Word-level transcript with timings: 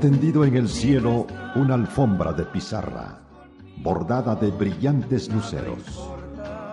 tendido 0.00 0.46
en 0.46 0.56
el 0.56 0.66
cielo 0.66 1.26
una 1.54 1.74
alfombra 1.74 2.32
de 2.32 2.46
pizarra, 2.46 3.20
bordada 3.82 4.34
de 4.34 4.50
brillantes 4.50 5.30
luceros. 5.30 6.08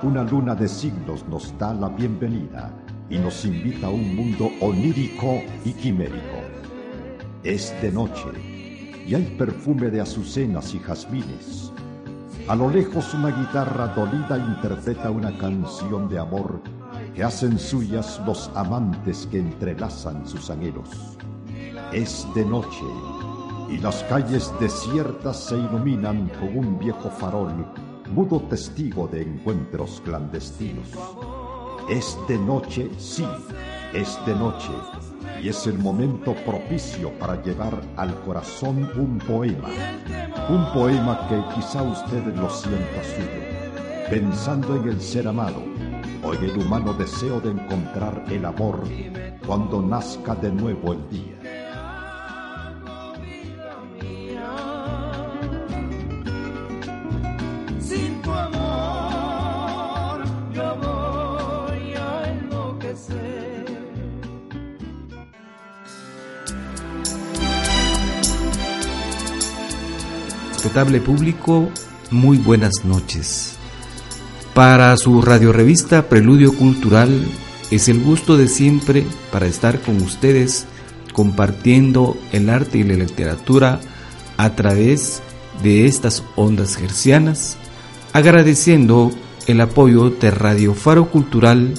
Una 0.02 0.23
luna 0.23 0.56
de 0.56 0.69
signos 0.69 1.28
nos 1.28 1.56
da 1.58 1.73
la 1.73 1.89
bienvenida 1.89 2.72
y 3.09 3.17
nos 3.17 3.44
invita 3.44 3.88
a 3.88 3.89
un 3.89 4.16
mundo 4.16 4.50
onírico 4.61 5.42
y 5.66 5.73
quimérico. 5.73 6.39
Es 7.44 7.75
de 7.81 7.92
noche 7.92 8.30
y 9.06 9.14
hay 9.14 9.36
perfume 9.38 9.89
de 9.89 10.00
azucenas 10.00 10.73
y 10.73 10.80
jazmines. 10.80 11.73
A 12.47 12.56
lo 12.56 12.69
lejos 12.69 13.14
una 13.14 13.30
guitarra 13.30 13.88
dolida 13.88 14.38
interpreta 14.38 15.12
una 15.12 15.38
canción 15.38 16.08
de 16.08 16.17
amor 16.17 16.62
que 17.14 17.25
hacen 17.25 17.59
suyas 17.59 18.22
los 18.25 18.50
amantes 18.56 19.28
que 19.30 19.39
entrelazan 19.39 20.25
sus 20.25 20.50
anhelos. 20.50 21.17
Es 21.91 22.25
de 22.36 22.45
noche 22.45 22.86
y 23.69 23.77
las 23.77 24.03
calles 24.03 24.51
desiertas 24.59 25.37
se 25.37 25.57
iluminan 25.57 26.29
con 26.39 26.57
un 26.57 26.79
viejo 26.79 27.09
farol, 27.09 27.65
mudo 28.13 28.41
testigo 28.49 29.07
de 29.07 29.23
encuentros 29.23 30.01
clandestinos. 30.05 30.87
Es 31.89 32.17
de 32.27 32.38
noche, 32.38 32.89
sí, 32.97 33.25
es 33.93 34.17
de 34.25 34.35
noche, 34.35 34.71
y 35.41 35.49
es 35.49 35.67
el 35.67 35.77
momento 35.77 36.33
propicio 36.45 37.11
para 37.19 37.41
llevar 37.41 37.79
al 37.97 38.13
corazón 38.21 38.89
un 38.97 39.17
poema, 39.19 39.69
un 40.49 40.65
poema 40.73 41.27
que 41.27 41.41
quizá 41.55 41.83
usted 41.83 42.23
lo 42.35 42.49
sienta 42.49 43.03
suyo, 43.03 44.09
pensando 44.09 44.75
en 44.75 44.89
el 44.89 45.01
ser 45.01 45.27
amado 45.27 45.61
o 46.23 46.33
en 46.33 46.44
el 46.44 46.57
humano 46.57 46.94
deseo 46.94 47.39
de 47.39 47.51
encontrar 47.51 48.25
el 48.29 48.45
amor 48.45 48.83
cuando 49.45 49.81
nazca 49.81 50.35
de 50.35 50.51
nuevo 50.51 50.94
el 50.94 51.09
día. 51.09 51.37
Público, 70.69 71.69
muy 72.11 72.38
buenas 72.38 72.83
noches. 72.83 73.55
Para 74.53 74.95
su 74.97 75.22
radiorevista 75.22 76.09
Preludio 76.09 76.53
Cultural 76.53 77.25
es 77.72 77.88
el 77.88 78.03
gusto 78.03 78.38
de 78.38 78.47
siempre 78.47 79.06
para 79.31 79.47
estar 79.47 79.79
con 79.79 80.01
ustedes 80.01 80.66
compartiendo 81.13 82.17
el 82.31 82.50
arte 82.50 82.79
y 82.79 82.83
la 82.83 82.95
literatura 82.95 83.79
a 84.35 84.56
través 84.56 85.22
de 85.63 85.85
estas 85.85 86.23
ondas 86.35 86.75
gercianas, 86.75 87.57
agradeciendo 88.13 89.11
el 89.47 89.61
apoyo 89.61 90.09
de 90.09 90.31
Radio 90.31 90.73
Faro 90.73 91.09
Cultural, 91.09 91.73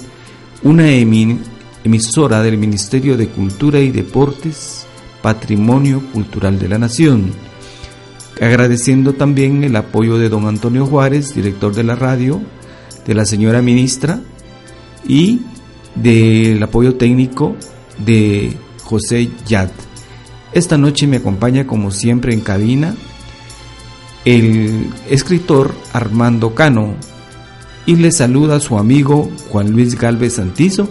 una 0.62 0.84
emi- 0.88 1.38
emisora 1.84 2.42
del 2.42 2.56
Ministerio 2.56 3.16
de 3.16 3.28
Cultura 3.28 3.80
y 3.80 3.90
Deportes, 3.90 4.86
Patrimonio 5.22 6.02
Cultural 6.12 6.58
de 6.58 6.68
la 6.68 6.78
Nación 6.78 7.47
agradeciendo 8.40 9.14
también 9.14 9.64
el 9.64 9.76
apoyo 9.76 10.18
de 10.18 10.28
don 10.28 10.46
Antonio 10.46 10.86
Juárez, 10.86 11.34
director 11.34 11.74
de 11.74 11.84
la 11.84 11.96
radio, 11.96 12.40
de 13.06 13.14
la 13.14 13.24
señora 13.24 13.62
ministra 13.62 14.20
y 15.06 15.42
del 15.94 16.62
apoyo 16.62 16.96
técnico 16.96 17.56
de 18.04 18.56
José 18.82 19.30
Yad. 19.46 19.70
Esta 20.52 20.78
noche 20.78 21.06
me 21.06 21.18
acompaña 21.18 21.66
como 21.66 21.90
siempre 21.90 22.32
en 22.32 22.40
cabina 22.40 22.94
el 24.24 24.90
escritor 25.08 25.74
Armando 25.92 26.54
Cano 26.54 26.94
y 27.86 27.96
le 27.96 28.12
saluda 28.12 28.60
su 28.60 28.78
amigo 28.78 29.30
Juan 29.48 29.70
Luis 29.70 29.98
Galvez 29.98 30.34
Santizo, 30.34 30.88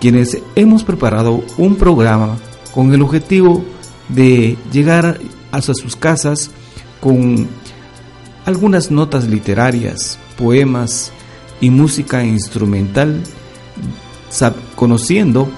quienes 0.00 0.38
hemos 0.54 0.84
preparado 0.84 1.42
un 1.58 1.76
programa 1.76 2.36
con 2.72 2.94
el 2.94 3.02
objetivo 3.02 3.64
de 4.08 4.56
llegar 4.72 5.18
hasta 5.50 5.74
sus 5.74 5.96
casas 5.96 6.50
con 7.06 7.46
algunas 8.46 8.90
notas 8.90 9.28
literarias, 9.28 10.18
poemas 10.36 11.12
y 11.60 11.70
música 11.70 12.24
instrumental, 12.24 13.22
conociendo 14.74 15.48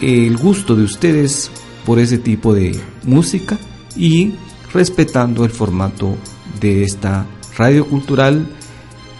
el 0.00 0.36
gusto 0.36 0.74
de 0.74 0.82
ustedes 0.82 1.52
por 1.84 2.00
ese 2.00 2.18
tipo 2.18 2.52
de 2.52 2.76
música 3.04 3.56
y 3.94 4.34
respetando 4.72 5.44
el 5.44 5.52
formato 5.52 6.16
de 6.60 6.82
esta 6.82 7.26
radio 7.56 7.86
cultural 7.86 8.44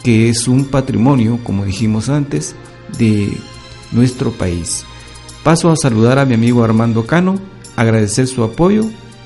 que 0.02 0.28
es 0.28 0.48
un 0.48 0.64
patrimonio, 0.64 1.38
como 1.44 1.64
dijimos 1.64 2.08
antes, 2.08 2.56
de 2.98 3.36
nuestro 3.92 4.32
país. 4.32 4.84
Paso 5.44 5.70
a 5.70 5.76
saludar 5.76 6.18
a 6.18 6.24
mi 6.24 6.34
amigo 6.34 6.64
Armando 6.64 7.06
Cano, 7.06 7.36
agradecer 7.76 8.26
su 8.26 8.42
apoyo. 8.42 8.82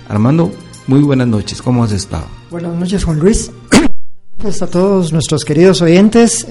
Armando, 0.06 0.52
muy 0.90 1.02
buenas 1.02 1.28
noches, 1.28 1.62
¿cómo 1.62 1.84
has 1.84 1.92
estado? 1.92 2.26
Buenas 2.50 2.74
noches, 2.74 3.04
Juan 3.04 3.20
Luis. 3.20 3.52
A 4.60 4.66
todos 4.66 5.12
nuestros 5.12 5.44
queridos 5.44 5.80
oyentes. 5.82 6.48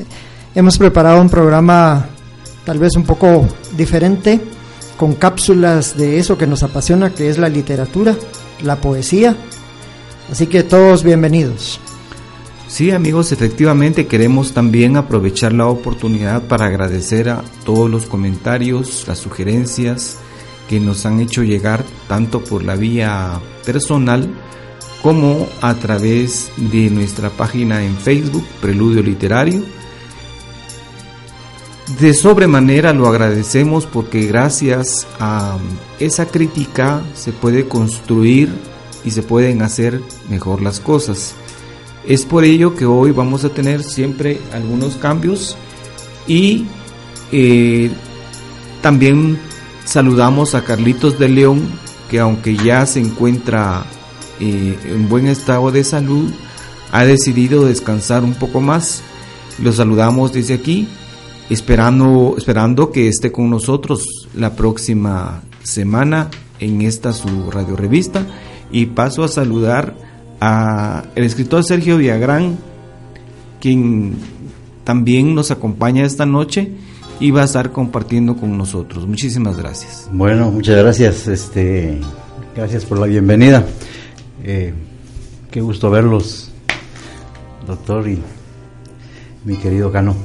Hemos 0.56 0.78
preparado 0.78 1.20
un 1.20 1.30
programa 1.30 2.06
tal 2.64 2.80
vez 2.80 2.96
un 2.96 3.04
poco 3.04 3.46
diferente, 3.76 4.40
con 4.96 5.16
cápsulas 5.16 5.98
de 5.98 6.20
eso 6.20 6.38
que 6.38 6.48
nos 6.48 6.64
apasiona, 6.64 7.13
que 7.13 7.28
es 7.28 7.38
la 7.38 7.50
literatura, 7.50 8.16
la 8.63 8.78
poesía. 8.80 9.36
Así 10.31 10.48
que 10.48 10.63
todos 10.63 11.04
bienvenidos. 11.04 11.81
Sí, 12.69 12.92
amigos, 12.92 13.34
efectivamente 13.34 14.08
queremos 14.08 14.54
también 14.54 14.96
aprovechar 14.96 15.52
la 15.52 15.68
oportunidad 15.68 16.44
para 16.44 16.68
agradecer 16.68 17.28
a 17.28 17.44
todos 17.66 17.90
los 17.90 18.06
comentarios, 18.06 19.06
las 19.06 19.19
sugerencias 19.19 20.18
que 20.69 20.80
nos 20.80 21.07
han 21.07 21.19
hecho 21.19 21.44
llegar 21.44 21.83
tanto 22.07 22.44
por 22.44 22.63
la 22.63 22.75
vía 22.75 23.42
personal 23.66 24.30
como 25.01 25.50
a 25.62 25.74
través 25.74 26.51
de 26.57 26.92
nuestra 26.92 27.31
página 27.31 27.83
en 27.83 27.98
Facebook, 27.98 28.45
Preludio 28.62 29.01
Literario. 29.01 29.63
De 32.00 32.13
sobremanera 32.13 32.94
lo 32.94 33.07
agradecemos 33.07 33.88
porque 33.88 34.27
gracias 34.27 35.07
a 35.19 35.57
esa 36.00 36.27
crítica 36.27 37.01
se 37.15 37.31
puede 37.31 37.68
construir 37.68 38.50
y 39.04 39.10
se 39.10 39.24
pueden 39.24 39.63
hacer 39.63 40.00
mejor 40.30 40.62
las 40.62 40.80
cosas. 40.80 41.33
Es 42.06 42.25
por 42.25 42.44
ello 42.44 42.75
que 42.75 42.86
hoy 42.86 43.12
vamos 43.12 43.44
a 43.44 43.50
tener 43.50 43.81
siempre 43.81 44.39
algunos 44.54 44.98
cambios 44.98 45.57
y 46.27 46.68
eh, 47.31 47.89
también 48.83 49.39
saludamos 49.89 50.53
a 50.53 50.63
Carlitos 50.63 51.18
de 51.18 51.30
León, 51.30 51.68
que 52.12 52.19
aunque 52.19 52.56
ya 52.56 52.86
se 52.86 53.00
encuentra 53.00 53.86
eh, 54.39 54.77
en 54.86 55.09
buen 55.09 55.25
estado 55.27 55.71
de 55.71 55.83
salud, 55.83 56.31
ha 56.91 57.06
decidido 57.06 57.65
descansar 57.65 58.24
un 58.24 58.36
poco 58.36 58.62
más. 58.62 59.01
Lo 59.57 59.74
saludamos 59.74 60.31
desde 60.31 60.53
aquí, 60.53 60.88
esperando, 61.50 62.36
esperando 62.38 62.91
que 62.91 63.07
esté 63.07 63.31
con 63.31 63.50
nosotros 63.50 64.06
la 64.36 64.56
próxima 64.56 65.41
semana 65.63 66.30
en 66.59 66.83
esta 66.83 67.12
su 67.12 67.50
radio 67.50 67.75
revista. 67.75 68.27
Y 68.71 68.88
paso 68.88 69.24
a 69.24 69.27
saludar 69.27 69.95
a 70.39 71.06
el 71.15 71.24
escritor 71.24 71.63
Sergio 71.63 71.97
Villagrán, 71.97 72.59
quien 73.59 74.18
también 74.83 75.33
nos 75.33 75.50
acompaña 75.50 76.06
esta 76.06 76.27
noche 76.27 76.75
y 77.19 77.31
va 77.31 77.42
a 77.42 77.45
estar 77.45 77.71
compartiendo 77.71 78.36
con 78.36 78.57
nosotros. 78.57 79.06
Muchísimas 79.07 79.57
gracias. 79.57 80.10
Bueno, 80.12 80.51
muchas 80.51 80.77
gracias. 80.77 81.27
Este, 81.27 82.00
gracias 82.56 82.86
por 82.86 83.00
la 83.00 83.07
bienvenida. 83.07 83.66
Eh, 84.44 84.74
qué 85.51 85.62
gusto 85.62 85.89
verlos, 85.89 86.51
doctor 87.68 88.07
y 88.07 88.19
mi 89.45 89.57
querido 89.57 89.92
Cano. 89.92 90.16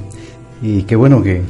Y 0.62 0.82
qué 0.82 0.96
bueno 0.96 1.22
que 1.22 1.42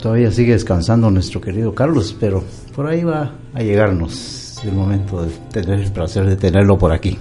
todavía 0.00 0.30
sigue 0.32 0.52
descansando 0.52 1.10
nuestro 1.10 1.40
querido 1.40 1.74
Carlos, 1.74 2.16
pero 2.18 2.42
por 2.74 2.86
ahí 2.86 3.04
va 3.04 3.34
a 3.54 3.62
llegarnos 3.62 4.60
el 4.64 4.72
momento 4.72 5.22
de 5.22 5.30
tener 5.52 5.80
el 5.80 5.92
placer 5.92 6.26
de 6.26 6.36
tenerlo 6.36 6.76
por 6.76 6.92
aquí. 6.92 7.16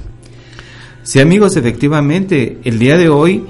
Sí, 1.04 1.20
amigos, 1.20 1.58
efectivamente, 1.58 2.60
el 2.64 2.80
día 2.80 2.98
de 2.98 3.10
hoy 3.10 3.46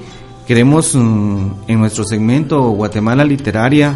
queremos 0.48 0.96
mm, 0.96 1.52
en 1.68 1.80
nuestro 1.80 2.04
segmento 2.04 2.62
Guatemala 2.72 3.24
Literaria, 3.24 3.96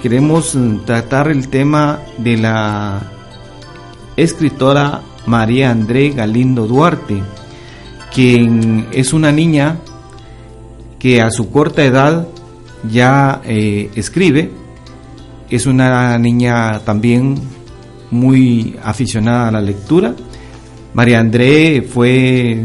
queremos 0.00 0.54
mm, 0.54 0.84
tratar 0.84 1.28
el 1.28 1.48
tema 1.48 2.00
de 2.18 2.36
la 2.36 3.02
escritora 4.16 5.02
María 5.26 5.70
André 5.70 6.10
Galindo 6.10 6.66
Duarte, 6.66 7.22
quien 8.14 8.86
es 8.92 9.12
una 9.12 9.32
niña 9.32 9.78
que 10.98 11.20
a 11.20 11.30
su 11.30 11.50
corta 11.50 11.84
edad 11.84 12.28
ya 12.88 13.40
eh, 13.44 13.90
escribe, 13.94 14.50
es 15.50 15.66
una 15.66 16.16
niña 16.18 16.80
también 16.80 17.36
muy 18.10 18.76
aficionada 18.82 19.48
a 19.48 19.52
la 19.52 19.60
lectura. 19.60 20.14
María 20.94 21.20
André 21.20 21.82
fue 21.82 22.64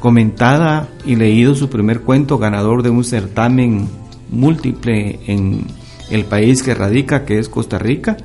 comentada 0.00 0.88
y 1.04 1.16
leído 1.16 1.54
su 1.54 1.68
primer 1.68 2.00
cuento 2.02 2.38
ganador 2.38 2.82
de 2.82 2.90
un 2.90 3.04
certamen 3.04 3.88
múltiple 4.30 5.20
en 5.26 5.66
el 6.10 6.24
país 6.24 6.62
que 6.62 6.74
radica, 6.74 7.24
que 7.24 7.38
es 7.38 7.48
Costa 7.48 7.78
Rica, 7.78 8.16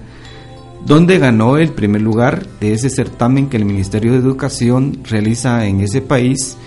donde 0.86 1.18
ganó 1.18 1.58
el 1.58 1.72
primer 1.72 2.02
lugar 2.02 2.46
de 2.60 2.74
ese 2.74 2.90
certamen 2.90 3.48
que 3.50 3.58
el 3.58 3.66
Ministerio 3.66 4.12
de 4.12 4.20
Educación 4.20 5.00
realiza 5.04 5.66
en 5.66 5.80
ese 5.80 6.02
país 6.02 6.58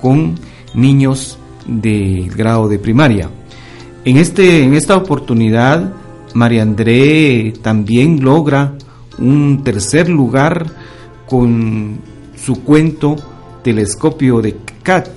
con 0.00 0.34
niños 0.74 1.38
del 1.66 2.30
grado 2.30 2.68
de 2.68 2.78
primaria. 2.78 3.30
En, 4.04 4.16
este, 4.16 4.62
en 4.62 4.74
esta 4.74 4.96
oportunidad, 4.96 5.92
María 6.34 6.62
André 6.62 7.52
también 7.62 8.22
logra 8.22 8.74
un 9.18 9.62
tercer 9.64 10.08
lugar 10.08 10.66
con 11.26 11.98
su 12.36 12.62
cuento 12.62 13.16
Telescopio 13.66 14.40
de 14.40 14.56
Cat. 14.84 15.08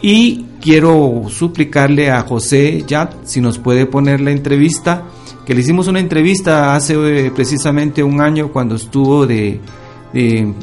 Y 0.00 0.44
quiero 0.60 1.24
suplicarle 1.28 2.12
a 2.12 2.20
José 2.20 2.84
Yat 2.86 3.24
si 3.24 3.40
nos 3.40 3.58
puede 3.58 3.86
poner 3.86 4.20
la 4.20 4.30
entrevista, 4.30 5.02
que 5.44 5.52
le 5.52 5.62
hicimos 5.62 5.88
una 5.88 5.98
entrevista 5.98 6.76
hace 6.76 6.94
eh, 6.94 7.32
precisamente 7.34 8.04
un 8.04 8.20
año 8.20 8.52
cuando 8.52 8.76
estuvo 8.76 9.26
de, 9.26 9.58
de 10.12 10.54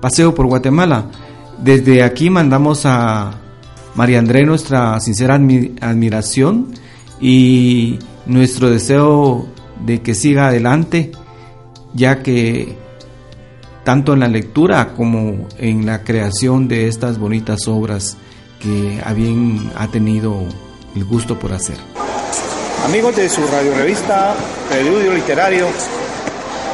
paseo 0.00 0.32
por 0.32 0.46
Guatemala. 0.46 1.06
Desde 1.58 2.04
aquí 2.04 2.30
mandamos 2.30 2.86
a 2.86 3.32
María 3.96 4.20
André 4.20 4.44
nuestra 4.44 5.00
sincera 5.00 5.34
admiración 5.34 6.68
y 7.20 7.98
nuestro 8.26 8.70
deseo 8.70 9.48
de 9.84 10.00
que 10.00 10.14
siga 10.14 10.46
adelante, 10.46 11.10
ya 11.92 12.22
que 12.22 12.81
tanto 13.84 14.12
en 14.12 14.20
la 14.20 14.28
lectura 14.28 14.94
como 14.96 15.48
en 15.58 15.86
la 15.86 16.02
creación 16.04 16.68
de 16.68 16.88
estas 16.88 17.18
bonitas 17.18 17.66
obras 17.66 18.16
que 18.60 19.02
ha 19.74 19.88
tenido 19.88 20.44
el 20.94 21.04
gusto 21.04 21.38
por 21.38 21.52
hacer. 21.52 21.76
Amigos 22.84 23.16
de 23.16 23.28
su 23.28 23.46
radio 23.46 23.74
revista 23.74 24.34
Preludio 24.68 25.14
Literario, 25.14 25.66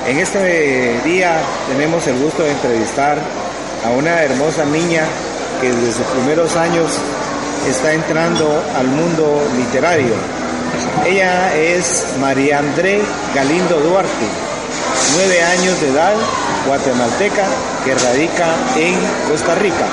en 0.07 0.19
este 0.19 1.01
día 1.05 1.37
tenemos 1.71 2.07
el 2.07 2.19
gusto 2.19 2.43
de 2.43 2.53
entrevistar 2.53 3.19
a 3.85 3.91
una 3.91 4.23
hermosa 4.23 4.65
niña 4.65 5.05
que 5.61 5.71
desde 5.73 5.93
sus 5.93 6.07
primeros 6.07 6.57
años 6.57 6.91
está 7.69 7.93
entrando 7.93 8.63
al 8.77 8.87
mundo 8.87 9.43
literario. 9.57 10.15
Ella 11.07 11.55
es 11.55 12.05
María 12.21 12.59
André 12.59 13.01
Galindo 13.35 13.81
Duarte, 13.81 14.27
nueve 15.15 15.43
años 15.43 15.81
de 15.81 15.89
edad, 15.89 16.15
guatemalteca, 16.69 17.47
que 17.85 17.95
radica 17.95 18.55
en 18.77 18.95
Costa 19.29 19.55
Rica. 19.55 19.87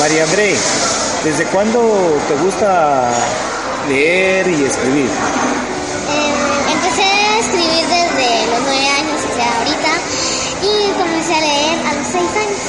María 0.00 0.22
André, 0.24 0.54
¿desde 1.24 1.44
cuándo 1.46 1.80
te 2.28 2.34
gusta 2.36 3.10
leer 3.88 4.46
y 4.48 4.64
escribir? 4.64 5.06
Eh, 5.06 6.32
empecé 6.72 7.02
a 7.02 7.38
escribir 7.38 7.86
desde 7.88 8.46
los 8.50 8.60
nueve 8.60 8.88
años, 9.00 9.20
o 9.24 9.34
sea, 9.34 9.48
ahorita, 9.58 9.92
y 10.62 10.92
comencé 10.92 11.34
a 11.34 11.40
leer 11.40 11.86
a 11.86 11.94
los 11.94 12.06
seis 12.06 12.30
años. 12.36 12.60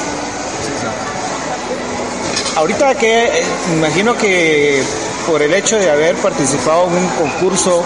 Ahorita 2.56 2.94
que 2.94 3.24
eh, 3.24 3.44
imagino 3.76 4.16
que 4.16 4.82
por 5.26 5.42
el 5.42 5.52
hecho 5.54 5.76
de 5.76 5.90
haber 5.90 6.16
participado 6.16 6.88
en 6.88 6.94
un 6.94 7.08
concurso 7.10 7.84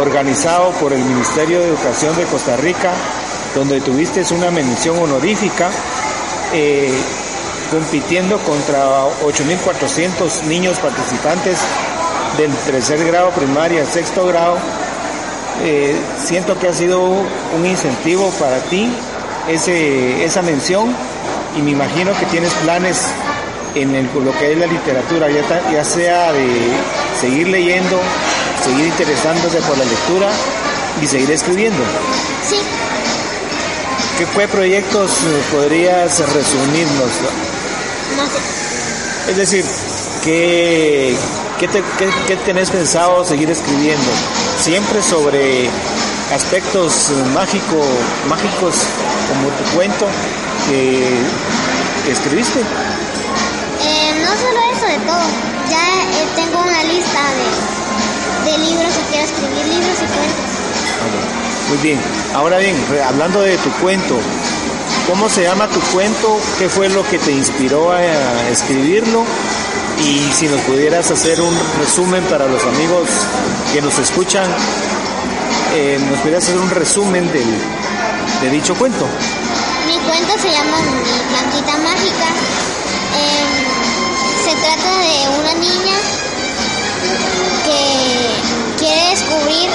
organizado 0.00 0.70
por 0.72 0.92
el 0.92 1.00
Ministerio 1.00 1.60
de 1.60 1.68
Educación 1.68 2.14
de 2.16 2.24
Costa 2.24 2.56
Rica, 2.56 2.92
donde 3.54 3.80
tuviste 3.80 4.22
una 4.34 4.50
mención 4.50 4.98
honorífica, 4.98 5.70
eh, 6.52 6.92
compitiendo 7.70 8.38
contra 8.38 9.04
8.400 9.24 10.44
niños 10.44 10.78
participantes 10.78 11.58
del 12.36 12.52
tercer 12.52 13.04
grado 13.06 13.30
primaria, 13.30 13.84
sexto 13.86 14.26
grado. 14.26 14.56
Eh, 15.62 15.94
siento 16.18 16.58
que 16.58 16.68
ha 16.68 16.72
sido 16.72 17.02
un 17.02 17.66
incentivo 17.66 18.30
para 18.38 18.58
ti 18.60 18.90
ese, 19.48 20.24
esa 20.24 20.42
mención 20.42 20.94
y 21.56 21.62
me 21.62 21.72
imagino 21.72 22.12
que 22.18 22.26
tienes 22.26 22.52
planes 22.62 23.06
en 23.74 23.92
lo 24.24 24.36
que 24.38 24.52
es 24.52 24.58
la 24.58 24.66
literatura, 24.66 25.28
ya, 25.30 25.70
ya 25.70 25.84
sea 25.84 26.32
de 26.32 26.46
seguir 27.20 27.48
leyendo, 27.48 28.00
seguir 28.64 28.86
interesándose 28.86 29.60
por 29.62 29.78
la 29.78 29.84
lectura 29.84 30.28
y 31.02 31.06
seguir 31.06 31.30
escribiendo. 31.30 31.82
Sí. 32.48 32.56
¿Qué, 34.20 34.26
proyectos 34.48 35.12
eh, 35.12 35.42
podrías 35.50 36.18
resumirnos? 36.34 37.10
No 38.18 38.26
sé. 38.26 39.30
Es 39.30 39.36
decir, 39.38 39.64
¿qué, 40.22 41.16
qué, 41.58 42.36
tenés 42.44 42.70
pensado 42.70 43.24
seguir 43.24 43.50
escribiendo? 43.50 44.10
Siempre 44.58 45.00
sobre 45.00 45.70
aspectos 46.34 47.12
mágico, 47.32 47.82
mágicos 48.28 48.74
como 49.28 49.48
tu 49.48 49.64
cuento 49.74 50.06
que, 50.68 52.12
escribiste. 52.12 52.60
Eh, 52.60 54.22
no 54.22 54.36
solo 54.36 54.60
eso, 54.76 54.86
de 54.86 54.98
todo. 55.06 55.24
Ya 55.70 56.02
eh, 56.02 56.28
tengo 56.36 56.60
una 56.60 56.82
lista 56.84 57.20
de, 58.44 58.50
de 58.50 58.58
libros 58.58 58.92
que 58.92 59.02
quiero 59.12 59.24
escribir, 59.24 59.66
libros 59.66 59.96
y 59.96 60.06
cuentos. 60.12 61.49
Muy 61.70 61.78
bien. 61.78 62.00
Ahora 62.34 62.58
bien, 62.58 62.74
hablando 63.06 63.42
de 63.42 63.56
tu 63.58 63.70
cuento, 63.74 64.18
¿cómo 65.06 65.28
se 65.28 65.44
llama 65.44 65.68
tu 65.68 65.78
cuento? 65.92 66.40
¿Qué 66.58 66.68
fue 66.68 66.88
lo 66.88 67.08
que 67.08 67.16
te 67.20 67.30
inspiró 67.30 67.92
a 67.92 68.02
escribirlo? 68.50 69.24
Y 70.04 70.18
si 70.32 70.48
nos 70.48 70.60
pudieras 70.62 71.08
hacer 71.12 71.40
un 71.40 71.56
resumen 71.78 72.24
para 72.24 72.48
los 72.48 72.64
amigos 72.64 73.08
que 73.72 73.80
nos 73.82 73.96
escuchan, 74.00 74.50
eh, 75.76 75.96
nos 76.10 76.18
pudieras 76.18 76.42
hacer 76.42 76.58
un 76.58 76.70
resumen 76.70 77.30
del, 77.32 77.46
de 78.40 78.50
dicho 78.50 78.74
cuento. 78.74 79.06
Mi 79.86 79.96
cuento 79.98 80.32
se 80.42 80.50
llama 80.50 80.76
Mi 80.80 81.20
plantita 81.28 81.78
mágica. 81.78 82.26
Em, 83.14 84.44
se 84.44 84.56
trata 84.56 84.98
de 84.98 85.38
una 85.38 85.54
niña 85.54 85.96
que 87.64 88.76
quiere 88.76 89.10
descubrir 89.10 89.70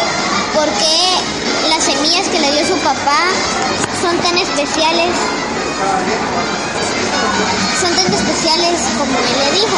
por 0.53 0.65
qué 0.65 1.14
semillas 1.95 2.27
que 2.27 2.39
le 2.39 2.51
dio 2.51 2.65
su 2.67 2.77
papá 2.79 3.19
son 4.01 4.17
tan 4.19 4.37
especiales, 4.37 5.15
son 7.79 7.95
tan 7.95 8.13
especiales 8.13 8.79
como 8.97 9.17
él 9.17 9.35
le 9.39 9.51
dijo. 9.59 9.77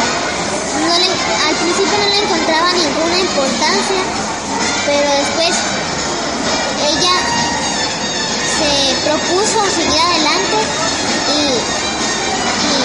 al 1.48 1.54
principio 1.56 1.98
no 1.98 2.08
le 2.08 2.18
encontraba 2.24 2.72
ninguna 2.72 3.18
importancia, 3.18 4.00
pero 4.86 5.10
después 5.10 5.56
ella 6.90 7.14
se 8.58 8.70
propuso 9.06 9.58
seguir 9.70 10.00
adelante 10.00 10.58
y, 11.28 11.40
y 12.66 12.78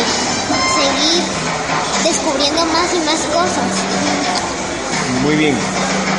seguir 0.77 1.23
descubriendo 2.03 2.65
más 2.67 2.93
y 2.93 2.99
más 2.99 3.21
cosas. 3.33 4.62
Muy 5.23 5.35
bien. 5.35 5.55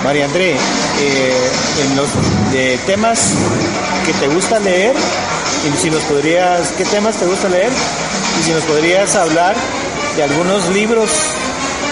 María 0.02 0.24
André, 0.24 0.52
eh, 0.52 1.50
en 1.82 1.96
los 1.96 2.08
de 2.52 2.78
temas 2.86 3.34
que 4.04 4.12
te 4.14 4.28
gusta 4.28 4.58
leer, 4.58 4.94
y 5.64 5.76
si 5.78 5.90
nos 5.90 6.02
podrías, 6.02 6.72
¿qué 6.76 6.84
temas 6.84 7.16
te 7.16 7.26
gusta 7.26 7.48
leer? 7.48 7.70
Y 8.40 8.42
si 8.44 8.52
nos 8.52 8.64
podrías 8.64 9.14
hablar 9.16 9.54
de 10.16 10.22
algunos 10.22 10.68
libros 10.70 11.10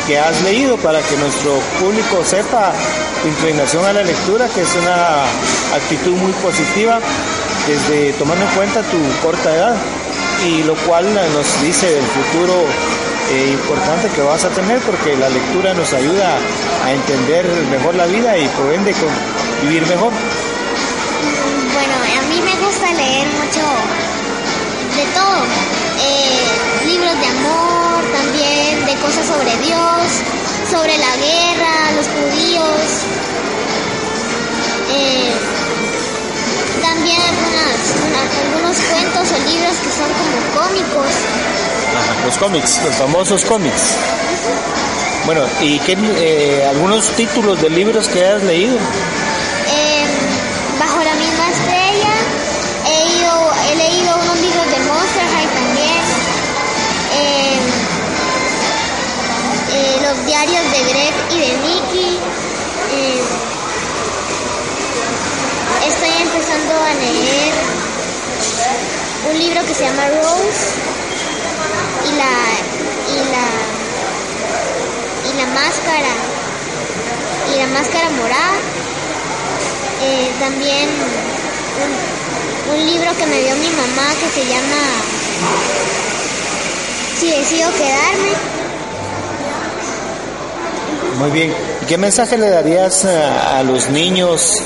que 0.06 0.18
has 0.18 0.42
leído 0.42 0.76
para 0.78 1.00
que 1.00 1.16
nuestro 1.16 1.58
público 1.80 2.24
sepa 2.24 2.72
tu 3.22 3.28
inclinación 3.28 3.84
a 3.84 3.92
la 3.92 4.02
lectura, 4.02 4.48
que 4.48 4.62
es 4.62 4.74
una 4.74 5.24
actitud 5.76 6.16
muy 6.16 6.32
positiva 6.32 6.98
desde 7.66 8.12
tomando 8.14 8.44
en 8.44 8.50
cuenta 8.52 8.82
tu 8.82 8.98
corta 9.22 9.54
edad 9.54 9.76
y 10.46 10.64
lo 10.64 10.74
cual 10.86 11.06
nos 11.14 11.62
dice 11.62 11.98
el 11.98 12.04
futuro 12.04 12.64
eh, 13.30 13.50
importante 13.52 14.08
que 14.08 14.22
vas 14.22 14.44
a 14.44 14.48
tener 14.50 14.78
porque 14.80 15.16
la 15.16 15.28
lectura 15.28 15.74
nos 15.74 15.92
ayuda 15.92 16.38
a 16.84 16.92
entender 16.92 17.46
mejor 17.70 17.94
la 17.94 18.06
vida 18.06 18.36
y 18.36 18.46
por 18.48 18.72
ende 18.72 18.94
vivir 19.62 19.86
mejor. 19.86 20.12
Bueno, 21.72 21.94
a 22.18 22.22
mí 22.28 22.40
me 22.42 22.66
gusta 22.66 22.92
leer 22.92 23.26
mucho 23.28 23.64
de 24.96 25.04
todo. 25.14 25.40
Eh, 26.04 26.86
libros 26.86 27.20
de 27.20 27.26
amor 27.26 28.04
también, 28.12 28.86
de 28.86 28.94
cosas 28.96 29.26
sobre 29.26 29.56
Dios, 29.64 30.02
sobre 30.70 30.98
la 30.98 31.16
guerra, 31.16 31.92
los 31.96 32.06
judíos. 32.08 32.84
Eh, 34.90 35.32
también 36.82 37.32
algunos 38.42 38.76
cuentos 38.90 39.32
o 39.32 39.50
libros 39.50 39.76
que 39.78 39.90
son 39.90 40.10
como 40.12 40.66
cómicos. 40.66 41.71
Los 42.24 42.38
cómics, 42.38 42.80
los 42.84 42.94
famosos 42.94 43.44
cómics. 43.44 43.96
Bueno, 45.26 45.42
¿y 45.60 45.78
qué, 45.80 45.96
eh, 46.16 46.66
algunos 46.68 47.10
títulos 47.12 47.60
de 47.60 47.70
libros 47.70 48.08
que 48.08 48.24
has 48.24 48.42
leído? 48.42 48.76
Eh, 48.76 50.04
bajo 50.78 51.02
la 51.02 51.14
misma 51.14 51.50
estrella 51.50 52.02
he, 53.70 53.76
leído 53.76 54.14
unos 54.16 54.40
libros 54.40 54.66
de 54.66 54.78
Monster 54.80 55.26
High 55.32 55.48
también. 55.54 56.02
Eh, 57.14 57.58
eh, 59.72 59.96
los 60.02 60.26
diarios 60.26 60.64
de 60.72 60.84
Greg 60.92 61.14
y 61.30 61.38
de 61.38 61.56
Nicky. 61.58 62.18
Eh, 62.92 63.22
estoy 65.86 66.10
empezando 66.22 66.74
a 66.74 66.94
leer 66.94 67.54
un 69.30 69.38
libro 69.38 69.64
que 69.66 69.74
se 69.74 69.84
llama 69.84 70.08
Rose 70.08 70.74
y 72.04 72.16
la 72.16 72.34
y 73.08 73.16
la 73.30 73.46
y 75.30 75.32
la 75.38 75.41
máscara 75.54 76.14
y 77.52 77.58
la 77.58 77.66
máscara 77.68 78.10
morada. 78.10 78.58
Eh, 80.02 80.30
también 80.40 80.88
un, 82.70 82.86
libro 82.86 83.10
que 83.16 83.26
me 83.26 83.40
dio 83.40 83.54
mi 83.56 83.68
mamá 83.68 84.08
que 84.20 84.40
se 84.40 84.46
llama 84.48 84.82
Si 87.18 87.30
decido 87.30 87.70
quedarme. 87.72 88.32
Muy 91.18 91.30
bien. 91.30 91.54
¿Y 91.82 91.86
qué 91.86 91.98
mensaje 91.98 92.36
le 92.36 92.48
darías 92.48 93.04
a, 93.04 93.58
a 93.58 93.62
los 93.62 93.90
niños 93.90 94.62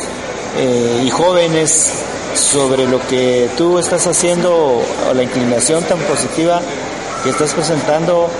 eh, 0.59 1.03
y 1.05 1.11
jóvenes 1.11 1.93
sobre 2.35 2.87
lo 2.87 3.07
que 3.09 3.49
tú 3.57 3.79
estás 3.79 4.07
haciendo 4.07 4.55
o 4.55 5.15
la 5.15 5.23
inclinación 5.23 5.83
tan 5.85 5.99
positiva 6.01 6.61
que 7.23 7.31
estás 7.31 7.53
presentando 7.53 8.31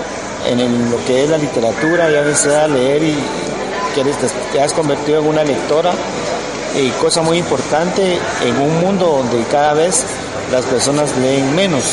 en 0.47 0.91
lo 0.91 1.03
que 1.05 1.23
es 1.23 1.29
la 1.29 1.37
literatura, 1.37 2.09
ya 2.09 2.35
sea 2.35 2.67
leer 2.67 3.03
y 3.03 3.15
que 3.95 4.03
te 4.51 4.61
has 4.61 4.73
convertido 4.73 5.19
en 5.21 5.27
una 5.27 5.43
lectora? 5.43 5.91
Y 6.75 6.89
cosa 7.01 7.21
muy 7.21 7.37
importante 7.37 8.19
en 8.43 8.57
un 8.61 8.79
mundo 8.81 9.07
donde 9.23 9.43
cada 9.49 9.73
vez 9.73 10.03
las 10.51 10.65
personas 10.65 11.15
leen 11.17 11.55
menos. 11.55 11.83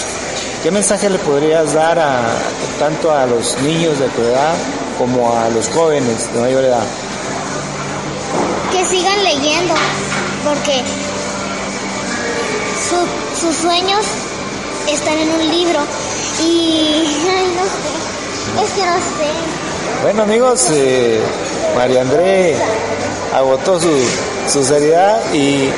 ¿Qué 0.63 0.71
mensaje 0.71 1.09
le 1.11 1.19
podrías 1.19 1.73
dar 1.75 1.99
a, 1.99 2.21
tanto 2.79 3.11
a 3.13 3.27
los 3.27 3.57
niños 3.63 3.99
de 3.99 4.09
tu 4.09 4.23
edad 4.23 4.55
como 4.99 5.37
a 5.37 5.49
los 5.51 5.69
jóvenes 5.69 6.33
de 6.35 6.41
mayor 6.41 6.65
edad? 6.65 6.83
Que 8.73 8.85
sigan 8.87 9.23
leyendo, 9.25 9.75
porque 10.45 10.83
su- 12.89 13.47
sus 13.47 13.57
sueños 13.57 14.05
están 14.91 15.19
en 15.19 15.31
un 15.31 15.49
libro. 15.51 15.81
Y. 16.43 17.05
Ay, 17.29 17.53
no. 17.57 17.94
Es 18.63 18.71
que 18.73 18.87
no 18.87 18.95
sé. 18.97 19.31
Bueno 20.03 20.23
amigos, 20.23 20.69
eh, 20.73 21.21
María 21.77 22.03
André 22.03 22.55
agotó 23.35 23.81
su, 23.81 23.91
su 24.53 24.63
seriedad 24.65 25.19
y 25.33 25.69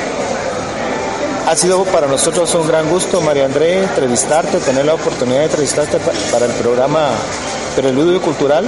ha 1.47 1.55
sido 1.55 1.83
para 1.85 2.07
nosotros 2.07 2.53
un 2.55 2.67
gran 2.67 2.89
gusto, 2.89 3.21
María 3.21 3.45
André, 3.45 3.83
entrevistarte, 3.83 4.59
tener 4.59 4.85
la 4.85 4.95
oportunidad 4.95 5.39
de 5.39 5.45
entrevistarte 5.45 5.97
pa- 5.99 6.11
para 6.31 6.45
el 6.45 6.51
programa 6.53 7.09
Preludio 7.75 8.21
Cultural, 8.21 8.65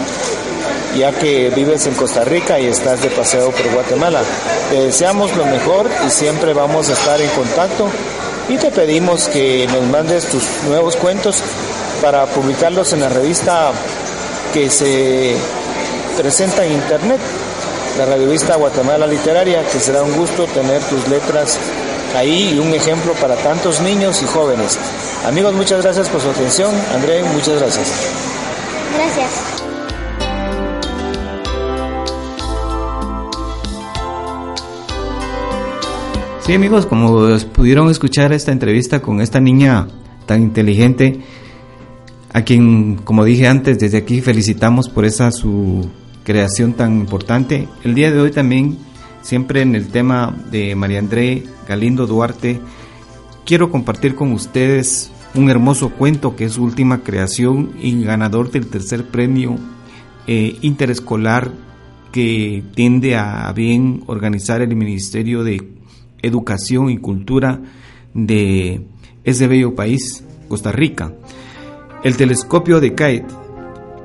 ya 0.98 1.12
que 1.12 1.50
vives 1.50 1.86
en 1.88 1.94
Costa 1.96 2.24
Rica 2.24 2.58
y 2.60 2.68
estás 2.68 3.01
de 3.01 3.10
paseo 3.10 3.51
por 3.51 3.70
Guatemala. 3.74 4.22
Te 4.70 4.82
deseamos 4.86 5.36
lo 5.36 5.46
mejor 5.46 5.89
y 6.08 6.10
siempre 6.10 6.54
vamos 6.54 6.89
a 6.89 6.94
estar 6.94 7.20
en 7.22 7.30
contacto 7.32 7.89
y 8.48 8.56
te 8.58 8.72
pedimos 8.72 9.28
que 9.28 9.68
nos 9.72 9.84
mandes 9.84 10.25
tus 10.25 10.44
nuevos 10.68 10.96
cuentos 10.96 11.42
para 12.01 12.25
publicarlos 12.28 12.94
en 12.94 13.01
la 13.01 13.10
revista 13.10 13.72
que 14.53 14.70
se 14.70 15.36
presenta 16.18 16.65
en 16.65 16.74
internet, 16.74 17.20
la 17.98 18.06
revista 18.06 18.56
Guatemala 18.56 19.06
Literaria, 19.08 19.63
que 19.63 19.79
será 19.79 20.03
un 20.03 20.15
gusto 20.15 20.46
tener 20.46 20.82
tus 20.84 21.08
letras 21.08 21.58
ahí 22.15 22.53
y 22.56 22.60
un 22.60 22.74
ejemplo 22.74 23.13
para 23.13 23.36
tantos 23.36 23.82
niños 23.82 24.22
y 24.22 24.25
jóvenes. 24.25 24.77
Amigos, 25.25 25.53
muchas 25.53 25.82
gracias 25.84 26.10
por 26.10 26.22
su 26.22 26.29
atención. 26.29 26.72
André, 26.94 27.24
muchas 27.24 27.60
gracias. 27.60 27.91
Gracias. 28.96 29.60
Sí, 36.41 36.56
amigos, 36.56 36.88
como 36.88 37.38
pudieron 37.53 37.91
escuchar 37.91 38.34
esta 38.34 38.51
entrevista 38.51 39.01
con 39.01 39.22
esta 39.22 39.39
niña 39.39 39.88
tan 40.25 40.41
inteligente, 40.41 41.20
a 42.31 42.41
quien, 42.43 42.95
como 42.95 43.25
dije 43.25 43.48
antes, 43.48 43.79
desde 43.79 43.98
aquí 43.98 44.21
felicitamos 44.21 44.89
por 44.89 45.05
esa 45.05 45.31
su 45.31 45.89
creación 46.24 46.74
tan 46.74 47.00
importante. 47.00 47.67
El 47.83 47.95
día 47.95 48.12
de 48.12 48.19
hoy 48.19 48.31
también, 48.31 48.77
siempre 49.21 49.62
en 49.62 49.75
el 49.75 49.88
tema 49.88 50.36
de 50.51 50.75
María 50.75 51.00
André 51.00 51.43
Galindo 51.67 52.05
Duarte, 52.05 52.59
quiero 53.45 53.71
compartir 53.71 54.15
con 54.15 54.31
ustedes 54.31 55.12
un 55.33 55.50
hermoso 55.50 55.89
cuento 55.89 56.36
que 56.36 56.45
es 56.45 56.53
su 56.53 56.63
última 56.63 57.03
creación 57.03 57.71
y 57.81 58.03
ganador 58.03 58.51
del 58.51 58.67
tercer 58.67 59.05
premio 59.05 59.57
eh, 60.27 60.57
interescolar 60.62 61.51
que 62.12 62.63
tiende 62.75 63.15
a, 63.15 63.51
bien 63.53 64.03
organizar 64.07 64.62
el 64.62 64.75
Ministerio 64.75 65.43
de 65.43 65.71
Educación 66.21 66.89
y 66.89 66.98
Cultura 66.98 67.62
de 68.13 68.81
ese 69.24 69.48
bello 69.48 69.75
país, 69.75 70.24
Costa 70.48 70.71
Rica. 70.71 71.13
El 72.01 72.15
telescopio 72.15 72.79
de 72.79 72.96
Kate. 72.96 73.25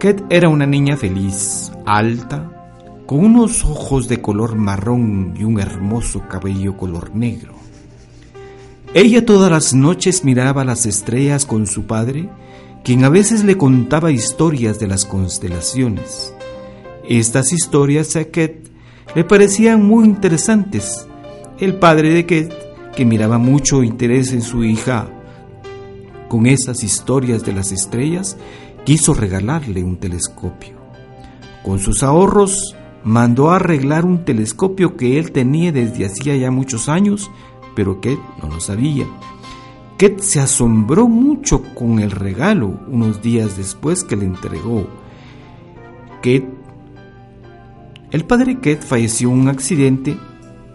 Kate 0.01 0.25
era 0.29 0.49
una 0.49 0.67
niña 0.67 0.97
feliz, 0.97 1.71
alta, 1.87 2.51
con 3.07 3.21
unos 3.21 3.65
ojos 3.65 4.09
de 4.09 4.21
color 4.21 4.57
marrón 4.57 5.35
y 5.39 5.45
un 5.45 5.61
hermoso 5.61 6.27
cabello 6.29 6.77
color 6.77 7.15
negro. 7.15 7.55
Ella 8.95 9.25
todas 9.25 9.49
las 9.49 9.75
noches 9.75 10.25
miraba 10.25 10.65
las 10.65 10.87
estrellas 10.87 11.47
con 11.47 11.69
su 11.69 11.85
padre, 11.85 12.29
quien 12.83 13.05
a 13.05 13.11
veces 13.11 13.45
le 13.45 13.57
contaba 13.57 14.11
historias 14.11 14.81
de 14.81 14.89
las 14.89 15.05
constelaciones. 15.05 16.35
Estas 17.09 17.53
historias 17.53 18.17
a 18.17 18.25
Kate 18.25 18.65
le 19.15 19.23
parecían 19.23 19.85
muy 19.85 20.05
interesantes. 20.05 21.07
El 21.61 21.77
padre 21.77 22.13
de 22.13 22.23
Kate, 22.23 22.57
que 22.97 23.05
miraba 23.05 23.39
mucho 23.39 23.85
interés 23.85 24.33
en 24.33 24.43
su 24.43 24.65
hija 24.65 25.14
con 26.35 26.47
esas 26.47 26.83
historias 26.83 27.45
de 27.45 27.53
las 27.53 27.71
estrellas, 27.71 28.37
quiso 28.85 29.15
regalarle 29.15 29.85
un 29.85 29.99
telescopio. 29.99 30.75
Con 31.63 31.79
sus 31.79 32.03
ahorros 32.03 32.75
mandó 33.05 33.53
a 33.53 33.57
arreglar 33.57 34.05
un 34.05 34.25
telescopio 34.25 34.97
que 34.97 35.21
él 35.21 35.31
tenía 35.31 35.71
desde 35.71 36.07
hacía 36.07 36.37
ya 36.37 36.51
muchos 36.51 36.89
años, 36.89 37.31
pero 37.77 38.01
Kate 38.01 38.19
no 38.43 38.49
lo 38.49 38.59
sabía. 38.59 39.07
Kate 39.97 40.25
se 40.25 40.41
asombró 40.41 41.07
mucho 41.07 41.63
con 41.73 42.01
el 42.01 42.11
regalo 42.11 42.81
unos 42.89 43.23
días 43.23 43.57
después 43.57 44.03
que 44.03 44.17
le 44.17 44.25
entregó. 44.25 44.89
Kate, 46.17 46.51
el 48.11 48.25
padre 48.25 48.57
Kate 48.57 48.79
falleció 48.79 49.31
en 49.31 49.39
un 49.39 49.49
accidente 49.49 50.19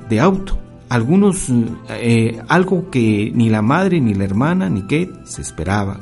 de 0.09 0.21
auto 0.21 0.57
algunos 0.89 1.45
eh, 1.89 2.41
algo 2.47 2.89
que 2.89 3.31
ni 3.33 3.49
la 3.49 3.61
madre 3.61 4.01
ni 4.01 4.13
la 4.15 4.25
hermana 4.25 4.69
ni 4.69 4.81
Kate 4.81 5.13
se 5.23 5.41
esperaban. 5.41 6.01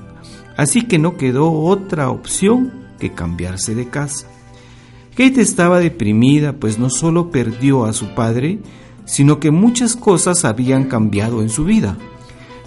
Así 0.56 0.84
que 0.84 0.98
no 0.98 1.18
quedó 1.18 1.52
otra 1.52 2.10
opción 2.10 2.72
que 2.98 3.14
cambiarse 3.14 3.76
de 3.76 3.90
casa. 3.90 4.28
Kate 5.12 5.42
estaba 5.42 5.80
deprimida 5.80 6.54
pues 6.54 6.80
no 6.80 6.90
solo 6.90 7.30
perdió 7.30 7.86
a 7.86 7.94
su 7.94 8.16
padre, 8.16 8.60
sino 9.06 9.40
que 9.40 9.52
muchas 9.52 9.96
cosas 9.96 10.46
habían 10.46 10.86
cambiado 10.86 11.42
en 11.42 11.50
su 11.50 11.66
vida. 11.66 11.98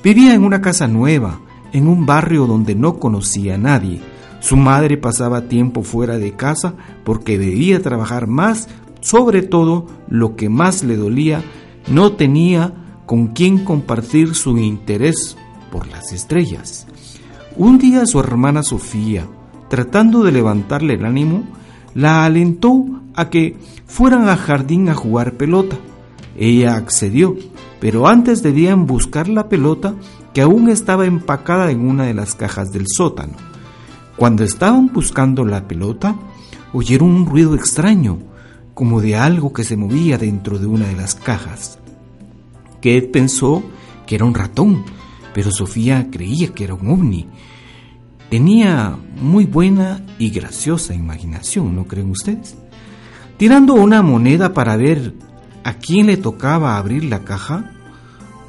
Vivía 0.02 0.34
en 0.34 0.44
una 0.44 0.60
casa 0.60 0.88
nueva, 0.88 1.40
en 1.72 1.86
un 1.86 2.06
barrio 2.06 2.46
donde 2.46 2.74
no 2.74 2.98
conocía 2.98 3.54
a 3.54 3.58
nadie. 3.58 4.00
Su 4.40 4.56
madre 4.56 4.96
pasaba 4.96 5.42
tiempo 5.42 5.82
fuera 5.82 6.18
de 6.18 6.32
casa 6.32 6.74
porque 7.04 7.38
debía 7.38 7.82
trabajar 7.82 8.26
más, 8.26 8.68
sobre 9.00 9.42
todo 9.42 9.86
lo 10.08 10.36
que 10.36 10.48
más 10.48 10.82
le 10.82 10.96
dolía, 10.96 11.42
no 11.88 12.12
tenía 12.12 12.72
con 13.06 13.28
quien 13.28 13.64
compartir 13.64 14.34
su 14.34 14.56
interés 14.58 15.36
por 15.70 15.88
las 15.88 16.12
estrellas. 16.12 16.86
Un 17.56 17.78
día 17.78 18.06
su 18.06 18.20
hermana 18.20 18.62
Sofía, 18.62 19.26
tratando 19.68 20.22
de 20.22 20.32
levantarle 20.32 20.94
el 20.94 21.04
ánimo, 21.04 21.44
la 21.94 22.24
alentó 22.24 22.84
a 23.14 23.28
que 23.30 23.56
fueran 23.86 24.28
al 24.28 24.36
jardín 24.36 24.88
a 24.88 24.94
jugar 24.94 25.34
pelota. 25.34 25.76
Ella 26.36 26.76
accedió, 26.76 27.36
pero 27.80 28.06
antes 28.06 28.42
debían 28.42 28.86
buscar 28.86 29.28
la 29.28 29.48
pelota 29.48 29.94
que 30.32 30.42
aún 30.42 30.68
estaba 30.68 31.06
empacada 31.06 31.70
en 31.70 31.80
una 31.80 32.04
de 32.04 32.14
las 32.14 32.34
cajas 32.34 32.70
del 32.70 32.86
sótano. 32.86 33.34
Cuando 34.16 34.44
estaban 34.44 34.92
buscando 34.92 35.44
la 35.44 35.66
pelota, 35.66 36.14
oyeron 36.72 37.10
un 37.10 37.26
ruido 37.26 37.54
extraño, 37.54 38.18
como 38.74 39.00
de 39.00 39.16
algo 39.16 39.52
que 39.52 39.64
se 39.64 39.76
movía 39.76 40.18
dentro 40.18 40.58
de 40.58 40.66
una 40.66 40.86
de 40.86 40.96
las 40.96 41.14
cajas. 41.14 41.78
Kate 42.76 43.10
pensó 43.12 43.62
que 44.06 44.14
era 44.14 44.24
un 44.24 44.34
ratón, 44.34 44.84
pero 45.34 45.50
Sofía 45.50 46.08
creía 46.10 46.52
que 46.52 46.64
era 46.64 46.74
un 46.74 46.90
ovni. 46.90 47.28
Tenía 48.30 48.96
muy 49.20 49.44
buena 49.44 50.04
y 50.18 50.30
graciosa 50.30 50.94
imaginación, 50.94 51.74
¿no 51.74 51.84
creen 51.86 52.10
ustedes? 52.10 52.56
Tirando 53.36 53.74
una 53.74 54.02
moneda 54.02 54.52
para 54.52 54.76
ver 54.76 55.14
a 55.64 55.74
quién 55.74 56.06
le 56.06 56.16
tocaba 56.16 56.76
abrir 56.76 57.04
la 57.04 57.20
caja, 57.20 57.72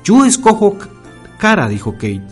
yo 0.03 0.25
escojo 0.25 0.77
cara, 1.37 1.67
dijo 1.67 1.93
Kate. 1.93 2.25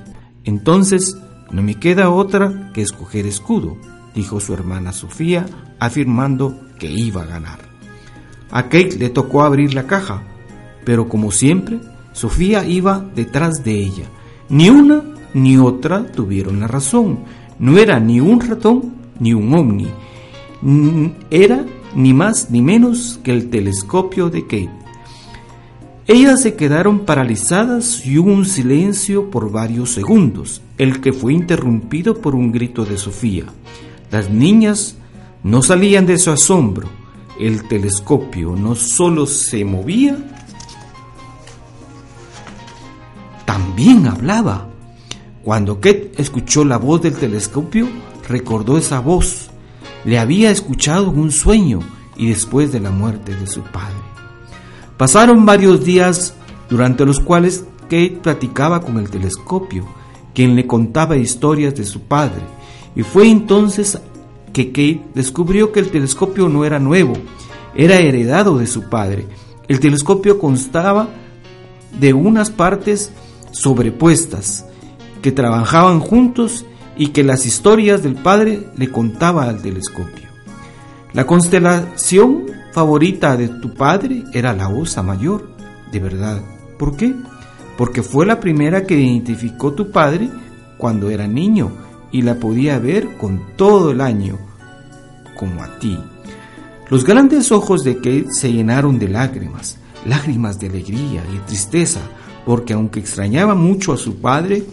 Entonces 0.43 1.17
no 1.51 1.63
me 1.63 1.75
queda 1.75 2.09
otra 2.09 2.71
que 2.73 2.81
escoger 2.81 3.25
escudo, 3.25 3.77
dijo 4.13 4.39
su 4.39 4.53
hermana 4.53 4.93
Sofía, 4.93 5.45
afirmando 5.79 6.59
que 6.77 6.91
iba 6.91 7.23
a 7.23 7.25
ganar. 7.25 7.68
A 8.51 8.63
Kate 8.63 8.97
le 8.97 9.09
tocó 9.09 9.43
abrir 9.43 9.73
la 9.73 9.87
caja, 9.87 10.23
pero 10.83 11.07
como 11.07 11.31
siempre, 11.31 11.79
Sofía 12.13 12.65
iba 12.65 13.05
detrás 13.15 13.63
de 13.63 13.73
ella. 13.73 14.05
Ni 14.49 14.69
una 14.69 15.03
ni 15.33 15.57
otra 15.57 16.05
tuvieron 16.11 16.59
la 16.59 16.67
razón. 16.67 17.19
No 17.59 17.77
era 17.77 17.99
ni 17.99 18.19
un 18.19 18.41
ratón 18.41 18.93
ni 19.19 19.33
un 19.33 19.53
ovni. 19.53 19.87
Era 21.29 21.65
ni 21.95 22.13
más 22.13 22.49
ni 22.49 22.61
menos 22.61 23.19
que 23.23 23.31
el 23.31 23.49
telescopio 23.49 24.29
de 24.29 24.43
Kate. 24.43 24.79
Ellas 26.07 26.41
se 26.41 26.55
quedaron 26.55 27.05
paralizadas 27.05 28.03
y 28.03 28.17
hubo 28.17 28.31
un 28.31 28.45
silencio 28.45 29.29
por 29.29 29.51
varios 29.51 29.91
segundos, 29.91 30.63
el 30.79 31.01
que 31.01 31.13
fue 31.13 31.33
interrumpido 31.33 32.19
por 32.19 32.33
un 32.33 32.51
grito 32.51 32.83
de 32.83 32.97
Sofía. 32.97 33.45
Las 34.09 34.31
niñas 34.31 34.97
no 35.43 35.61
salían 35.61 36.07
de 36.07 36.17
su 36.17 36.31
asombro. 36.31 36.89
El 37.39 37.67
telescopio 37.69 38.55
no 38.55 38.75
solo 38.75 39.25
se 39.25 39.63
movía, 39.63 40.17
también 43.45 44.07
hablaba. 44.07 44.67
Cuando 45.41 45.75
Kate 45.75 46.11
escuchó 46.17 46.65
la 46.65 46.77
voz 46.77 47.01
del 47.01 47.15
telescopio, 47.15 47.87
recordó 48.27 48.77
esa 48.77 48.99
voz. 48.99 49.49
Le 50.03 50.19
había 50.19 50.51
escuchado 50.51 51.11
en 51.11 51.19
un 51.19 51.31
sueño 51.31 51.79
y 52.17 52.27
después 52.27 52.73
de 52.73 52.81
la 52.81 52.91
muerte 52.91 53.33
de 53.33 53.47
su 53.47 53.61
padre. 53.61 53.95
Pasaron 54.97 55.45
varios 55.45 55.85
días 55.85 56.33
durante 56.69 57.05
los 57.05 57.21
cuales 57.21 57.63
Kate 57.83 58.19
platicaba 58.21 58.81
con 58.81 58.97
el 58.97 59.09
telescopio, 59.09 59.87
quien 60.35 60.57
le 60.57 60.67
contaba 60.67 61.15
historias 61.15 61.73
de 61.73 61.85
su 61.85 62.01
padre, 62.01 62.41
y 62.95 63.03
fue 63.03 63.29
entonces 63.29 63.97
que 64.51 64.67
Kate 64.67 65.01
descubrió 65.13 65.71
que 65.71 65.79
el 65.79 65.89
telescopio 65.89 66.49
no 66.49 66.65
era 66.65 66.79
nuevo, 66.79 67.13
era 67.75 67.97
heredado 67.97 68.57
de 68.57 68.67
su 68.67 68.89
padre. 68.89 69.25
El 69.67 69.79
telescopio 69.79 70.39
constaba 70.39 71.09
de 71.99 72.13
unas 72.13 72.49
partes 72.49 73.11
sobrepuestas 73.51 74.65
que 75.21 75.31
trabajaban 75.31 75.99
juntos 75.99 76.65
y 76.97 77.07
que 77.07 77.23
las 77.23 77.45
historias 77.45 78.03
del 78.03 78.15
padre 78.15 78.67
le 78.75 78.89
contaba 78.89 79.43
al 79.43 79.61
telescopio. 79.61 80.27
La 81.13 81.25
constelación 81.25 82.45
favorita 82.71 83.35
de 83.35 83.47
tu 83.47 83.73
padre 83.73 84.23
era 84.33 84.53
la 84.53 84.69
Osa 84.69 85.01
Mayor, 85.01 85.49
de 85.91 85.99
verdad. 85.99 86.41
¿Por 86.77 86.95
qué? 86.95 87.15
Porque 87.77 88.03
fue 88.03 88.25
la 88.25 88.39
primera 88.39 88.85
que 88.85 88.99
identificó 88.99 89.73
tu 89.73 89.91
padre 89.91 90.29
cuando 90.77 91.09
era 91.09 91.27
niño 91.27 91.71
y 92.11 92.21
la 92.21 92.35
podía 92.35 92.79
ver 92.79 93.17
con 93.17 93.41
todo 93.55 93.91
el 93.91 94.01
año, 94.01 94.37
como 95.37 95.63
a 95.63 95.79
ti. 95.79 95.97
Los 96.89 97.05
grandes 97.05 97.51
ojos 97.51 97.83
de 97.83 97.97
Kate 97.97 98.27
se 98.31 98.51
llenaron 98.51 98.97
de 98.97 99.09
lágrimas, 99.09 99.77
lágrimas 100.05 100.59
de 100.59 100.67
alegría 100.67 101.23
y 101.33 101.37
tristeza, 101.47 102.01
porque 102.45 102.73
aunque 102.73 102.99
extrañaba 102.99 103.53
mucho 103.53 103.93
a 103.93 103.97
su 103.97 104.15
padre, 104.15 104.63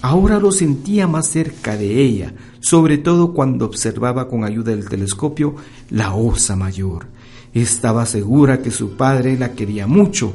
ahora 0.00 0.38
lo 0.38 0.52
sentía 0.52 1.08
más 1.08 1.26
cerca 1.26 1.76
de 1.76 2.00
ella, 2.00 2.32
sobre 2.60 2.98
todo 2.98 3.32
cuando 3.32 3.64
observaba 3.64 4.28
con 4.28 4.44
ayuda 4.44 4.70
del 4.70 4.88
telescopio 4.88 5.56
la 5.90 6.14
osa 6.14 6.54
mayor. 6.54 7.06
Estaba 7.52 8.06
segura 8.06 8.62
que 8.62 8.70
su 8.70 8.96
padre 8.96 9.36
la 9.38 9.52
quería 9.52 9.86
mucho 9.86 10.32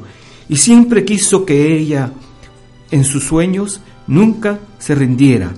y 0.48 0.56
siempre 0.56 1.04
quiso 1.04 1.46
que 1.46 1.76
ella, 1.76 2.12
en 2.90 3.04
sus 3.04 3.24
sueños, 3.24 3.80
nunca 4.06 4.58
se 4.78 4.94
rindiera. 4.94 5.52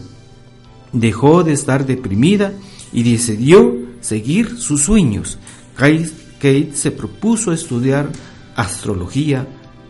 Dejó 0.92 1.42
de 1.44 1.52
estar 1.52 1.86
deprimida 1.86 2.52
y 2.92 3.02
decidió 3.02 3.76
seguir 4.00 4.58
sus 4.58 4.82
sueños. 4.82 5.38
Kate 5.76 6.72
se 6.74 6.90
propuso 6.90 7.52
estudiar 7.52 8.10
astrología 8.56 9.46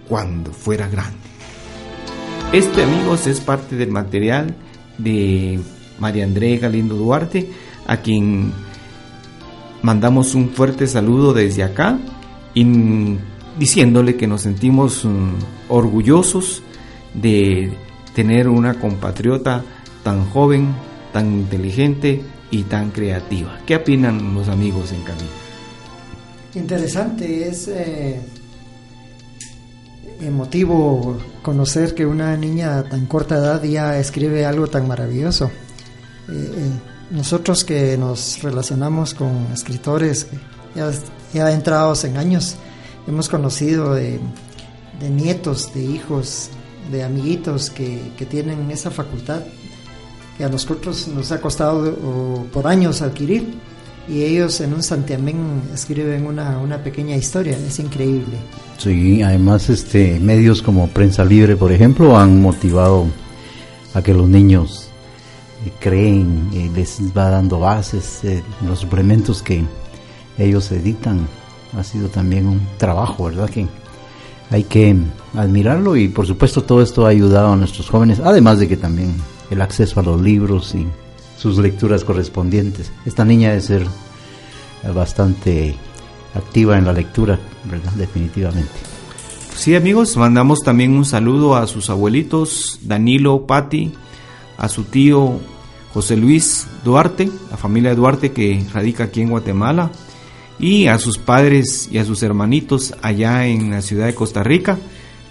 cuando 0.08 0.52
fuera 0.52 0.88
grande. 0.88 1.18
Este, 2.52 2.84
amigos, 2.84 3.26
es 3.26 3.40
parte 3.40 3.76
del 3.76 3.90
material 3.90 4.54
de 4.98 5.58
María 5.98 6.24
Andrea 6.24 6.58
Galindo 6.58 6.96
Duarte, 6.96 7.50
a 7.86 7.96
quien 7.96 8.52
mandamos 9.82 10.34
un 10.34 10.50
fuerte 10.50 10.86
saludo 10.86 11.32
desde 11.32 11.64
acá 11.64 11.98
y 12.54 13.16
diciéndole 13.58 14.16
que 14.16 14.26
nos 14.26 14.42
sentimos 14.42 15.04
mm, 15.04 15.70
orgullosos 15.70 16.62
de 17.14 17.72
tener 18.14 18.48
una 18.48 18.74
compatriota 18.74 19.64
tan 20.02 20.26
joven, 20.30 20.74
tan 21.12 21.32
inteligente 21.32 22.22
y 22.50 22.62
tan 22.64 22.90
creativa. 22.90 23.60
¿Qué 23.66 23.76
opinan 23.76 24.34
los 24.34 24.48
amigos 24.48 24.92
en 24.92 25.02
camino? 25.02 25.28
Interesante, 26.54 27.48
es 27.48 27.68
eh, 27.68 28.20
emotivo 30.20 31.18
conocer 31.42 31.94
que 31.94 32.04
una 32.06 32.36
niña 32.36 32.82
tan 32.84 33.06
corta 33.06 33.36
edad 33.36 33.62
ya 33.62 33.98
escribe 33.98 34.44
algo 34.44 34.66
tan 34.66 34.86
maravilloso. 34.86 35.46
Eh, 36.28 36.32
eh, 36.32 36.70
nosotros 37.10 37.64
que 37.64 37.96
nos 37.98 38.42
relacionamos 38.42 39.14
con 39.14 39.48
escritores 39.52 40.28
ya, 40.74 40.90
ya 41.32 41.52
entrados 41.52 42.04
en 42.04 42.16
años, 42.16 42.56
hemos 43.06 43.28
conocido 43.28 43.94
de, 43.94 44.20
nietos, 45.00 45.72
de 45.74 45.82
hijos, 45.82 46.50
de 46.90 47.02
amiguitos 47.02 47.70
que, 47.70 48.12
tienen 48.30 48.70
esa 48.70 48.90
facultad 48.90 49.42
que 50.36 50.44
a 50.44 50.48
nosotros 50.48 51.08
nos 51.08 51.30
ha 51.32 51.40
costado 51.40 51.94
por 52.52 52.66
años 52.66 53.02
adquirir 53.02 53.54
y 54.08 54.22
ellos 54.22 54.60
en 54.60 54.74
un 54.74 54.82
santiamén 54.82 55.62
escriben 55.72 56.26
una, 56.26 56.58
una 56.58 56.78
pequeña 56.78 57.16
historia, 57.16 57.56
es 57.56 57.78
increíble. 57.78 58.36
Sí, 58.78 59.22
además 59.22 59.68
este 59.70 60.18
medios 60.18 60.60
como 60.60 60.88
Prensa 60.88 61.24
Libre, 61.24 61.56
por 61.56 61.70
ejemplo, 61.70 62.18
han 62.18 62.42
motivado 62.42 63.06
a 63.94 64.02
que 64.02 64.12
los 64.12 64.28
niños 64.28 64.88
creen, 65.78 66.50
y 66.52 66.68
les 66.70 67.00
va 67.16 67.30
dando 67.30 67.60
bases, 67.60 68.24
eh, 68.24 68.42
los 68.66 68.80
suplementos 68.80 69.42
que 69.42 69.64
ellos 70.38 70.70
editan. 70.72 71.26
Ha 71.76 71.84
sido 71.84 72.08
también 72.08 72.46
un 72.46 72.60
trabajo, 72.78 73.24
¿verdad? 73.24 73.48
Que 73.48 73.66
hay 74.50 74.64
que 74.64 74.96
admirarlo 75.34 75.96
y 75.96 76.08
por 76.08 76.26
supuesto 76.26 76.62
todo 76.62 76.82
esto 76.82 77.06
ha 77.06 77.10
ayudado 77.10 77.52
a 77.52 77.56
nuestros 77.56 77.88
jóvenes, 77.88 78.20
además 78.20 78.58
de 78.58 78.68
que 78.68 78.76
también 78.76 79.14
el 79.52 79.60
acceso 79.60 80.00
a 80.00 80.02
los 80.02 80.20
libros 80.20 80.74
y 80.74 80.86
sus 81.38 81.58
lecturas 81.58 82.04
correspondientes. 82.04 82.90
Esta 83.04 83.24
niña 83.24 83.50
debe 83.50 83.60
ser 83.60 83.86
bastante 84.94 85.76
activa 86.34 86.78
en 86.78 86.86
la 86.86 86.92
lectura, 86.92 87.38
¿verdad? 87.64 87.92
Definitivamente. 87.92 88.72
Sí, 89.54 89.76
amigos, 89.76 90.16
mandamos 90.16 90.60
también 90.60 90.96
un 90.96 91.04
saludo 91.04 91.54
a 91.56 91.66
sus 91.66 91.90
abuelitos, 91.90 92.78
Danilo, 92.82 93.46
Patti, 93.46 93.92
a 94.56 94.68
su 94.68 94.84
tío 94.84 95.40
José 95.92 96.16
Luis 96.16 96.66
Duarte, 96.84 97.30
la 97.50 97.56
familia 97.56 97.94
Duarte 97.94 98.32
que 98.32 98.64
radica 98.72 99.04
aquí 99.04 99.20
en 99.20 99.30
Guatemala, 99.30 99.90
y 100.58 100.86
a 100.86 100.98
sus 100.98 101.18
padres 101.18 101.88
y 101.92 101.98
a 101.98 102.04
sus 102.04 102.22
hermanitos 102.22 102.94
allá 103.02 103.46
en 103.46 103.70
la 103.70 103.82
ciudad 103.82 104.06
de 104.06 104.14
Costa 104.14 104.42
Rica, 104.42 104.78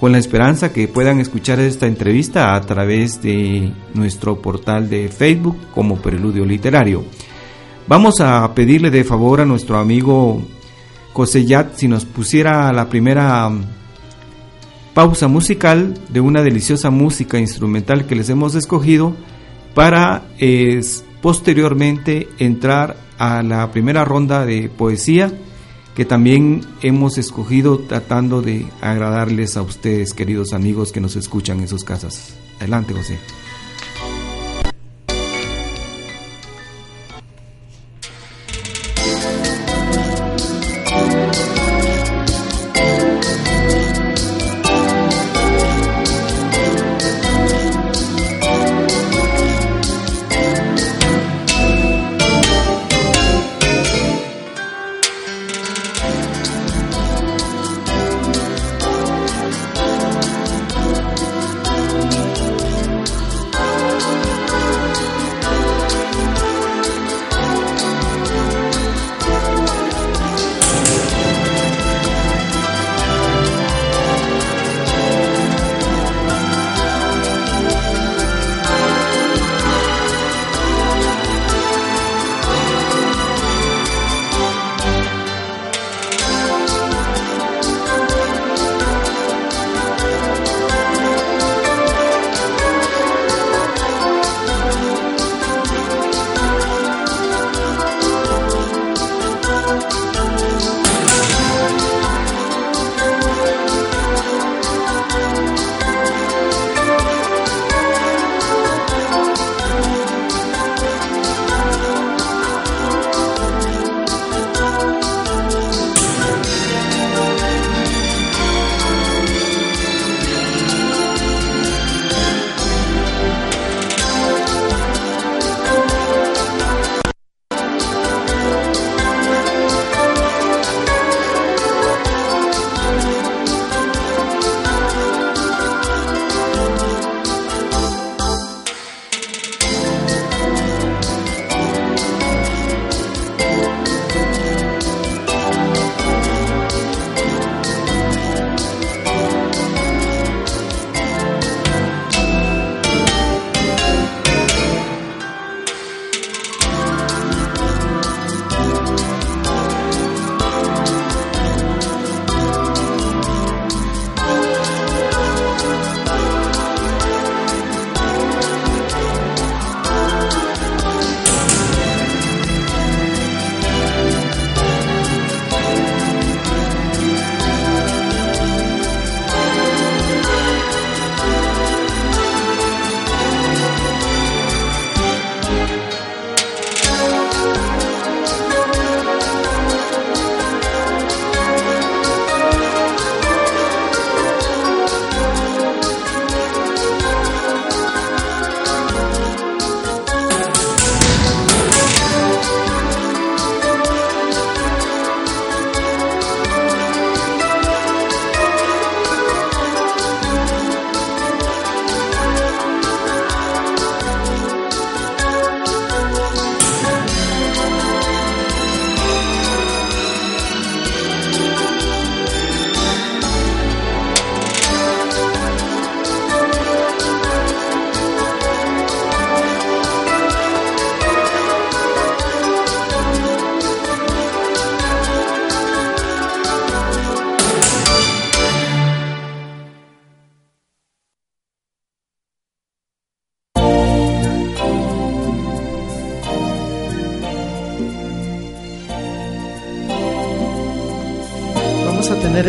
con 0.02 0.12
la 0.12 0.18
esperanza 0.18 0.74
que 0.74 0.88
puedan 0.88 1.20
escuchar 1.20 1.60
esta 1.60 1.86
entrevista 1.86 2.56
a 2.56 2.62
través 2.62 3.22
de 3.22 3.72
nuestro 3.94 4.42
portal 4.42 4.90
de 4.90 5.10
Facebook 5.10 5.56
como 5.76 5.98
Preludio 5.98 6.44
Literario. 6.44 7.06
Vamos 7.88 8.20
a 8.20 8.52
pedirle 8.56 8.90
de 8.90 9.04
favor 9.04 9.42
a 9.42 9.46
nuestro 9.46 9.78
amigo 9.78 10.42
Cosellat 11.14 11.76
si 11.76 11.88
nos 11.88 12.06
pusiera 12.06 12.74
la 12.74 12.90
primera 12.90 13.48
um, 13.48 13.62
pausa 14.96 15.28
musical 15.28 15.94
de 16.10 16.20
una 16.20 16.42
deliciosa 16.42 16.90
música 16.90 17.38
instrumental 17.38 18.08
que 18.08 18.16
les 18.16 18.28
hemos 18.30 18.56
escogido 18.56 19.16
para 19.76 20.24
posteriormente 21.22 22.28
entrar 22.40 22.98
a 23.20 23.44
la 23.44 23.70
primera 23.70 24.04
ronda 24.04 24.48
de 24.48 24.68
poesía 24.68 25.32
que 25.96 26.06
también 26.06 26.62
hemos 26.82 27.18
escogido 27.18 27.80
tratando 27.80 28.42
de 28.42 28.68
agradarles 28.82 29.58
a 29.58 29.62
ustedes, 29.62 30.14
queridos 30.14 30.54
amigos 30.54 30.92
que 30.92 31.02
nos 31.02 31.16
escuchan 31.16 31.60
en 31.60 31.68
sus 31.68 31.84
casas. 31.84 32.36
Adelante, 32.60 32.94
José. 32.94 33.20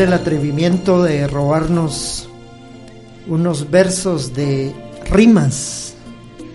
El 0.03 0.12
atrevimiento 0.12 1.03
de 1.03 1.29
robarnos 1.29 2.29
unos 3.29 3.71
versos 3.71 4.35
de 4.35 4.73
rimas 5.09 5.95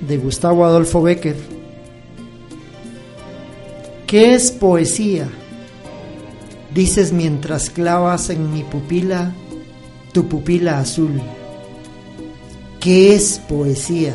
de 0.02 0.18
Gustavo 0.18 0.66
Adolfo 0.66 1.02
Becker. 1.02 1.38
¿Qué 4.06 4.34
es 4.34 4.52
poesía? 4.52 5.30
Dices 6.74 7.14
mientras 7.14 7.70
clavas 7.70 8.30
en 8.30 8.52
mi 8.52 8.64
pupila 8.64 9.34
tu 10.12 10.28
pupila 10.28 10.80
azul. 10.80 11.22
¿Qué 12.82 13.16
es 13.16 13.40
poesía? 13.48 14.14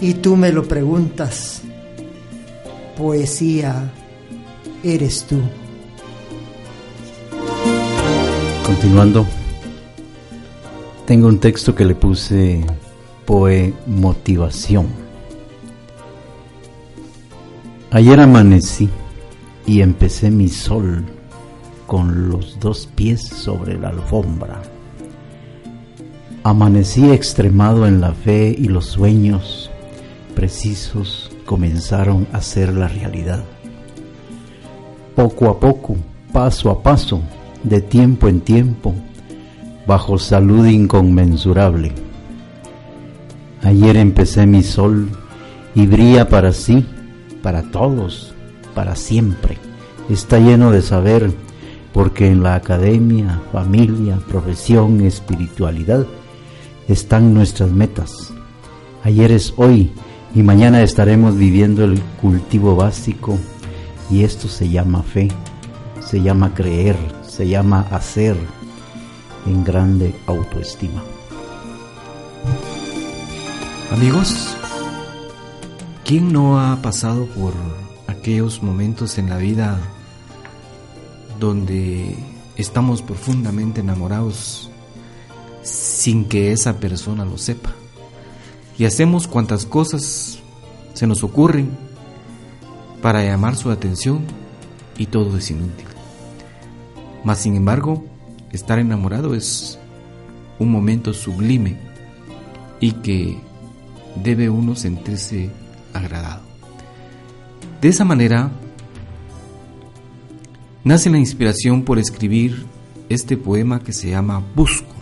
Y 0.00 0.14
tú 0.14 0.36
me 0.36 0.52
lo 0.52 0.62
preguntas. 0.64 1.62
Poesía 2.96 3.90
eres 4.84 5.24
tú. 5.24 5.40
Continuando, 8.64 9.26
tengo 11.06 11.28
un 11.28 11.38
texto 11.38 11.74
que 11.74 11.84
le 11.84 11.94
puse 11.94 12.64
Poe 13.26 13.74
Motivación. 13.86 14.86
Ayer 17.90 18.18
amanecí 18.20 18.88
y 19.66 19.82
empecé 19.82 20.30
mi 20.30 20.48
sol 20.48 21.04
con 21.86 22.30
los 22.30 22.58
dos 22.58 22.86
pies 22.86 23.20
sobre 23.20 23.78
la 23.78 23.90
alfombra. 23.90 24.62
Amanecí 26.42 27.10
extremado 27.10 27.86
en 27.86 28.00
la 28.00 28.14
fe 28.14 28.56
y 28.58 28.68
los 28.68 28.86
sueños 28.86 29.70
precisos 30.34 31.30
comenzaron 31.44 32.26
a 32.32 32.40
ser 32.40 32.72
la 32.72 32.88
realidad. 32.88 33.44
Poco 35.14 35.50
a 35.50 35.60
poco, 35.60 35.96
paso 36.32 36.70
a 36.70 36.82
paso, 36.82 37.20
de 37.64 37.80
tiempo 37.80 38.28
en 38.28 38.40
tiempo, 38.40 38.94
bajo 39.86 40.18
salud 40.18 40.66
inconmensurable. 40.66 41.92
Ayer 43.62 43.96
empecé 43.96 44.46
mi 44.46 44.62
sol 44.62 45.08
y 45.74 45.86
brilla 45.86 46.28
para 46.28 46.52
sí, 46.52 46.86
para 47.42 47.62
todos, 47.70 48.34
para 48.74 48.94
siempre. 48.94 49.58
Está 50.10 50.38
lleno 50.38 50.70
de 50.70 50.82
saber, 50.82 51.32
porque 51.92 52.26
en 52.26 52.42
la 52.42 52.56
academia, 52.56 53.40
familia, 53.52 54.18
profesión, 54.28 55.00
espiritualidad, 55.00 56.06
están 56.88 57.32
nuestras 57.32 57.70
metas. 57.70 58.32
Ayer 59.02 59.32
es 59.32 59.54
hoy 59.56 59.92
y 60.34 60.42
mañana 60.42 60.82
estaremos 60.82 61.36
viviendo 61.36 61.84
el 61.84 62.00
cultivo 62.20 62.76
básico 62.76 63.38
y 64.10 64.24
esto 64.24 64.48
se 64.48 64.68
llama 64.68 65.02
fe, 65.02 65.28
se 66.00 66.20
llama 66.20 66.52
creer, 66.54 66.96
se 67.34 67.48
llama 67.48 67.80
hacer 67.90 68.36
en 69.44 69.64
grande 69.64 70.14
autoestima. 70.26 71.02
Amigos, 73.90 74.56
¿quién 76.04 76.32
no 76.32 76.60
ha 76.60 76.80
pasado 76.80 77.26
por 77.26 77.52
aquellos 78.06 78.62
momentos 78.62 79.18
en 79.18 79.30
la 79.30 79.38
vida 79.38 79.80
donde 81.40 82.16
estamos 82.54 83.02
profundamente 83.02 83.80
enamorados 83.80 84.70
sin 85.62 86.28
que 86.28 86.52
esa 86.52 86.78
persona 86.78 87.24
lo 87.24 87.36
sepa? 87.36 87.72
Y 88.78 88.84
hacemos 88.84 89.26
cuantas 89.26 89.66
cosas 89.66 90.38
se 90.92 91.06
nos 91.08 91.24
ocurren 91.24 91.76
para 93.02 93.24
llamar 93.24 93.56
su 93.56 93.72
atención 93.72 94.20
y 94.96 95.06
todo 95.06 95.36
es 95.36 95.50
inútil. 95.50 95.93
Mas 97.24 97.38
sin 97.38 97.56
embargo, 97.56 98.04
estar 98.52 98.78
enamorado 98.78 99.34
es 99.34 99.78
un 100.58 100.70
momento 100.70 101.12
sublime 101.12 101.76
y 102.80 102.92
que 102.92 103.38
debe 104.22 104.48
uno 104.48 104.76
sentirse 104.76 105.50
agradado. 105.92 106.42
De 107.80 107.88
esa 107.88 108.04
manera, 108.04 108.50
nace 110.84 111.10
la 111.10 111.18
inspiración 111.18 111.82
por 111.82 111.98
escribir 111.98 112.64
este 113.08 113.36
poema 113.36 113.80
que 113.80 113.92
se 113.92 114.10
llama 114.10 114.42
Busco. 114.54 114.94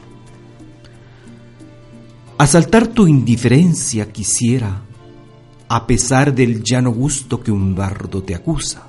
Asaltar 2.39 2.89
tu 2.89 3.07
indiferencia 3.07 4.11
quisiera, 4.11 4.83
a 5.69 5.87
pesar 5.87 6.35
del 6.35 6.63
llano 6.63 6.91
gusto 6.91 7.41
que 7.41 7.53
un 7.53 7.75
bardo 7.75 8.23
te 8.23 8.35
acusa, 8.35 8.89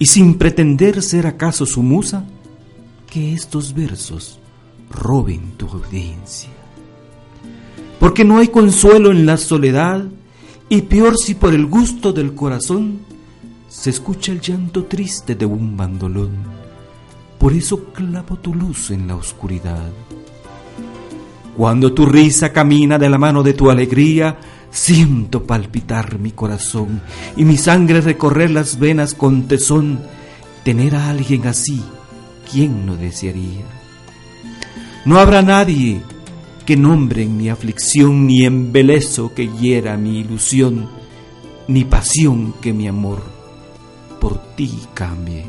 y 0.00 0.06
sin 0.06 0.36
pretender 0.36 1.02
ser 1.02 1.26
acaso 1.26 1.66
su 1.66 1.82
musa, 1.82 2.24
que 3.08 3.34
estos 3.34 3.74
versos 3.74 4.38
roben 4.90 5.52
tu 5.58 5.68
audiencia. 5.68 6.48
Porque 7.98 8.24
no 8.24 8.38
hay 8.38 8.48
consuelo 8.48 9.10
en 9.10 9.26
la 9.26 9.36
soledad, 9.36 10.02
y 10.70 10.82
peor 10.82 11.18
si 11.18 11.34
por 11.34 11.52
el 11.52 11.66
gusto 11.66 12.14
del 12.14 12.34
corazón 12.34 13.00
se 13.68 13.90
escucha 13.90 14.32
el 14.32 14.40
llanto 14.40 14.84
triste 14.84 15.34
de 15.34 15.44
un 15.44 15.76
bandolón. 15.76 16.30
Por 17.38 17.52
eso 17.52 17.92
clavo 17.92 18.36
tu 18.36 18.54
luz 18.54 18.90
en 18.90 19.06
la 19.06 19.16
oscuridad. 19.16 19.90
Cuando 21.58 21.92
tu 21.92 22.06
risa 22.06 22.54
camina 22.54 22.96
de 22.98 23.10
la 23.10 23.18
mano 23.18 23.42
de 23.42 23.52
tu 23.52 23.70
alegría, 23.70 24.38
siento 24.70 25.44
palpitar 25.44 26.18
mi 26.18 26.30
corazón 26.32 27.02
y 27.36 27.44
mi 27.44 27.56
sangre 27.56 28.00
recorrer 28.00 28.50
las 28.50 28.78
venas 28.78 29.14
con 29.14 29.48
tesón. 29.48 30.00
Tener 30.64 30.94
a 30.94 31.08
alguien 31.08 31.46
así, 31.46 31.82
¿quién 32.50 32.86
no 32.86 32.96
desearía? 32.96 33.64
No 35.04 35.18
habrá 35.18 35.42
nadie 35.42 36.02
que 36.66 36.76
nombre 36.76 37.22
en 37.22 37.36
mi 37.36 37.48
aflicción, 37.48 38.26
ni 38.26 38.44
embelezo 38.44 39.32
que 39.34 39.48
hiera 39.48 39.96
mi 39.96 40.20
ilusión, 40.20 40.88
ni 41.66 41.84
pasión 41.84 42.54
que 42.60 42.72
mi 42.72 42.86
amor 42.86 43.22
por 44.20 44.38
ti 44.54 44.78
cambie. 44.92 45.46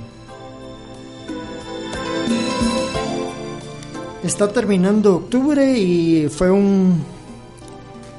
Está 4.23 4.47
terminando 4.47 5.15
octubre 5.15 5.77
y 5.77 6.29
fue 6.29 6.49
un 6.49 7.03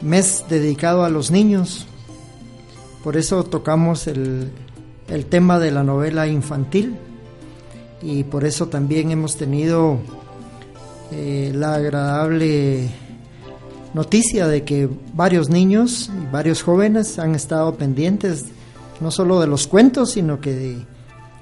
mes 0.02 0.44
dedicado 0.48 1.04
a 1.04 1.10
los 1.10 1.30
niños. 1.30 1.86
Por 3.02 3.16
eso 3.16 3.44
tocamos 3.44 4.06
el, 4.06 4.50
el 5.08 5.26
tema 5.26 5.58
de 5.58 5.70
la 5.70 5.82
novela 5.82 6.26
infantil 6.26 6.96
y 8.00 8.24
por 8.24 8.44
eso 8.44 8.68
también 8.68 9.10
hemos 9.10 9.36
tenido 9.36 9.98
eh, 11.10 11.52
la 11.54 11.74
agradable 11.74 12.88
noticia 13.94 14.46
de 14.46 14.64
que 14.64 14.88
varios 15.14 15.50
niños 15.50 16.10
y 16.10 16.32
varios 16.32 16.62
jóvenes 16.62 17.18
han 17.18 17.34
estado 17.34 17.74
pendientes 17.74 18.46
no 19.00 19.10
solo 19.10 19.40
de 19.40 19.46
los 19.46 19.66
cuentos, 19.66 20.12
sino 20.12 20.40
que 20.40 20.54
de, 20.54 20.76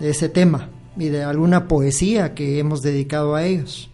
de 0.00 0.10
ese 0.10 0.28
tema 0.28 0.68
y 0.96 1.08
de 1.08 1.22
alguna 1.22 1.68
poesía 1.68 2.34
que 2.34 2.58
hemos 2.58 2.82
dedicado 2.82 3.34
a 3.34 3.44
ellos. 3.44 3.89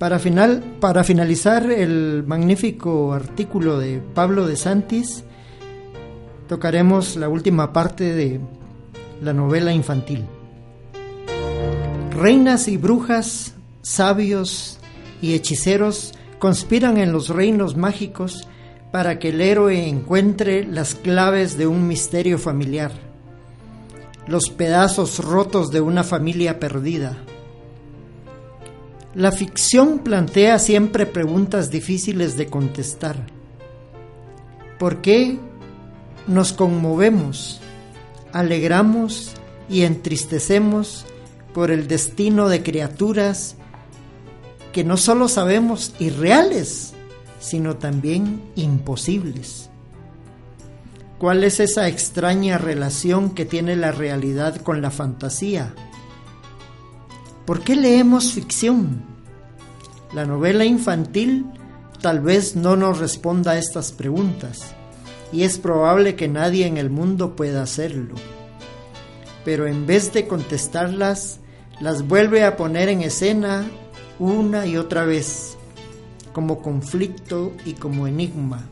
Para, 0.00 0.18
final, 0.18 0.64
para 0.80 1.04
finalizar 1.04 1.70
el 1.70 2.24
magnífico 2.26 3.12
artículo 3.12 3.78
de 3.78 3.98
Pablo 3.98 4.46
de 4.46 4.56
Santis, 4.56 5.24
tocaremos 6.48 7.16
la 7.16 7.28
última 7.28 7.74
parte 7.74 8.14
de 8.14 8.40
la 9.20 9.34
novela 9.34 9.74
infantil. 9.74 10.24
Reinas 12.12 12.66
y 12.68 12.78
brujas, 12.78 13.52
sabios 13.82 14.78
y 15.20 15.34
hechiceros 15.34 16.14
conspiran 16.38 16.96
en 16.96 17.12
los 17.12 17.28
reinos 17.28 17.76
mágicos 17.76 18.48
para 18.92 19.18
que 19.18 19.28
el 19.28 19.42
héroe 19.42 19.86
encuentre 19.86 20.64
las 20.64 20.94
claves 20.94 21.58
de 21.58 21.66
un 21.66 21.86
misterio 21.86 22.38
familiar, 22.38 22.92
los 24.26 24.48
pedazos 24.48 25.22
rotos 25.22 25.70
de 25.70 25.82
una 25.82 26.04
familia 26.04 26.58
perdida 26.58 27.18
la 29.14 29.32
ficción 29.32 29.98
plantea 29.98 30.58
siempre 30.58 31.04
preguntas 31.04 31.70
difíciles 31.70 32.36
de 32.36 32.46
contestar. 32.46 33.26
¿Por 34.78 35.02
qué 35.02 35.38
nos 36.26 36.52
conmovemos, 36.52 37.60
alegramos 38.32 39.32
y 39.68 39.82
entristecemos 39.82 41.06
por 41.52 41.72
el 41.72 41.88
destino 41.88 42.48
de 42.48 42.62
criaturas 42.62 43.56
que 44.72 44.84
no 44.84 44.96
solo 44.96 45.28
sabemos 45.28 45.92
irreales, 45.98 46.92
sino 47.40 47.76
también 47.76 48.40
imposibles? 48.54 49.70
¿Cuál 51.18 51.42
es 51.42 51.58
esa 51.58 51.88
extraña 51.88 52.58
relación 52.58 53.30
que 53.34 53.44
tiene 53.44 53.74
la 53.74 53.90
realidad 53.90 54.56
con 54.62 54.80
la 54.80 54.90
fantasía? 54.90 55.74
¿Por 57.50 57.64
qué 57.64 57.74
leemos 57.74 58.32
ficción? 58.32 59.02
La 60.12 60.24
novela 60.24 60.64
infantil 60.64 61.46
tal 62.00 62.20
vez 62.20 62.54
no 62.54 62.76
nos 62.76 63.00
responda 63.00 63.50
a 63.50 63.58
estas 63.58 63.90
preguntas 63.90 64.72
y 65.32 65.42
es 65.42 65.58
probable 65.58 66.14
que 66.14 66.28
nadie 66.28 66.68
en 66.68 66.76
el 66.76 66.90
mundo 66.90 67.34
pueda 67.34 67.64
hacerlo. 67.64 68.14
Pero 69.44 69.66
en 69.66 69.84
vez 69.84 70.12
de 70.12 70.28
contestarlas, 70.28 71.40
las 71.80 72.06
vuelve 72.06 72.44
a 72.44 72.56
poner 72.56 72.88
en 72.88 73.00
escena 73.00 73.68
una 74.20 74.64
y 74.66 74.76
otra 74.76 75.04
vez, 75.04 75.56
como 76.32 76.62
conflicto 76.62 77.52
y 77.64 77.72
como 77.72 78.06
enigma. 78.06 78.68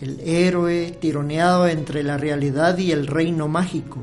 El 0.00 0.20
héroe, 0.20 0.96
tironeado 0.98 1.68
entre 1.68 2.02
la 2.02 2.16
realidad 2.16 2.78
y 2.78 2.92
el 2.92 3.06
reino 3.06 3.46
mágico, 3.46 3.98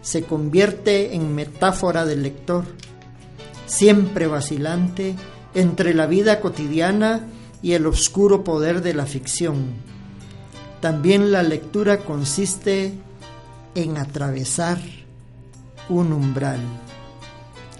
se 0.00 0.22
convierte 0.22 1.14
en 1.14 1.34
metáfora 1.34 2.06
del 2.06 2.22
lector 2.22 2.64
siempre 3.72 4.26
vacilante 4.26 5.16
entre 5.54 5.94
la 5.94 6.06
vida 6.06 6.40
cotidiana 6.40 7.26
y 7.62 7.72
el 7.72 7.86
oscuro 7.86 8.44
poder 8.44 8.82
de 8.82 8.92
la 8.92 9.06
ficción. 9.06 9.72
También 10.80 11.32
la 11.32 11.42
lectura 11.42 11.98
consiste 11.98 12.92
en 13.74 13.96
atravesar 13.96 14.78
un 15.88 16.12
umbral. 16.12 16.60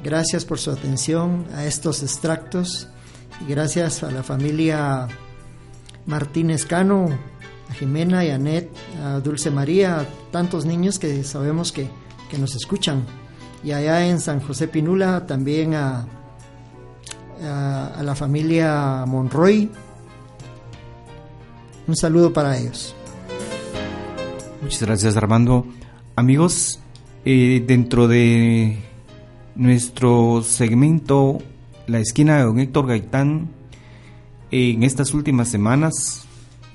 Gracias 0.02 0.44
por 0.44 0.58
su 0.58 0.70
atención 0.70 1.46
a 1.54 1.66
estos 1.66 2.02
extractos 2.02 2.88
y 3.40 3.50
gracias 3.50 4.02
a 4.02 4.10
la 4.10 4.22
familia 4.22 5.08
Martínez 6.06 6.64
Cano, 6.64 7.08
a 7.68 7.74
Jimena 7.74 8.24
y 8.24 8.30
a 8.30 8.36
Anet, 8.36 8.70
a 9.04 9.20
Dulce 9.20 9.50
María, 9.50 10.00
a 10.00 10.06
tantos 10.30 10.64
niños 10.64 10.98
que 10.98 11.22
sabemos 11.22 11.70
que, 11.70 11.88
que 12.30 12.38
nos 12.38 12.54
escuchan. 12.54 13.21
Y 13.64 13.72
allá 13.72 14.06
en 14.06 14.20
San 14.20 14.40
José 14.40 14.68
Pinula 14.68 15.26
también 15.26 15.74
a, 15.74 16.06
a, 17.42 18.02
la 18.02 18.14
familia 18.14 19.04
Monroy. 19.06 19.70
Un 21.86 21.96
saludo 21.96 22.32
para 22.32 22.56
ellos. 22.56 22.94
Muchas 24.62 24.82
gracias 24.82 25.16
Armando. 25.16 25.66
Amigos, 26.16 26.80
eh, 27.24 27.64
dentro 27.66 28.08
de 28.08 28.78
nuestro 29.54 30.42
segmento 30.42 31.38
La 31.86 31.98
esquina 31.98 32.36
de 32.38 32.44
don 32.44 32.58
Héctor 32.58 32.86
Gaitán, 32.86 33.50
en 34.50 34.82
estas 34.82 35.14
últimas 35.14 35.48
semanas 35.48 36.26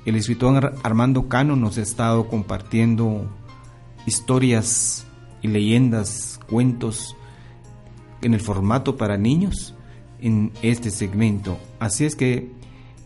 el 0.05 0.15
escritor 0.15 0.75
Armando 0.83 1.27
Cano 1.27 1.57
nos 1.57 1.77
ha 1.77 1.81
estado 1.81 2.27
compartiendo 2.27 3.29
historias 4.05 5.05
y 5.41 5.49
leyendas, 5.49 6.36
cuentos 6.49 7.15
en 8.21 8.33
el 8.33 8.39
formato 8.39 8.97
para 8.97 9.17
niños 9.17 9.73
en 10.21 10.51
este 10.61 10.89
segmento. 10.89 11.57
Así 11.79 12.05
es 12.05 12.15
que 12.15 12.51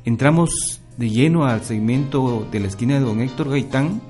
entramos 0.06 0.82
de 0.98 1.10
lleno 1.10 1.46
al 1.46 1.64
segmento 1.64 2.48
de 2.52 2.60
la 2.60 2.68
esquina 2.68 2.96
de 2.96 3.02
don 3.02 3.22
Héctor 3.22 3.50
Gaitán 3.50 4.02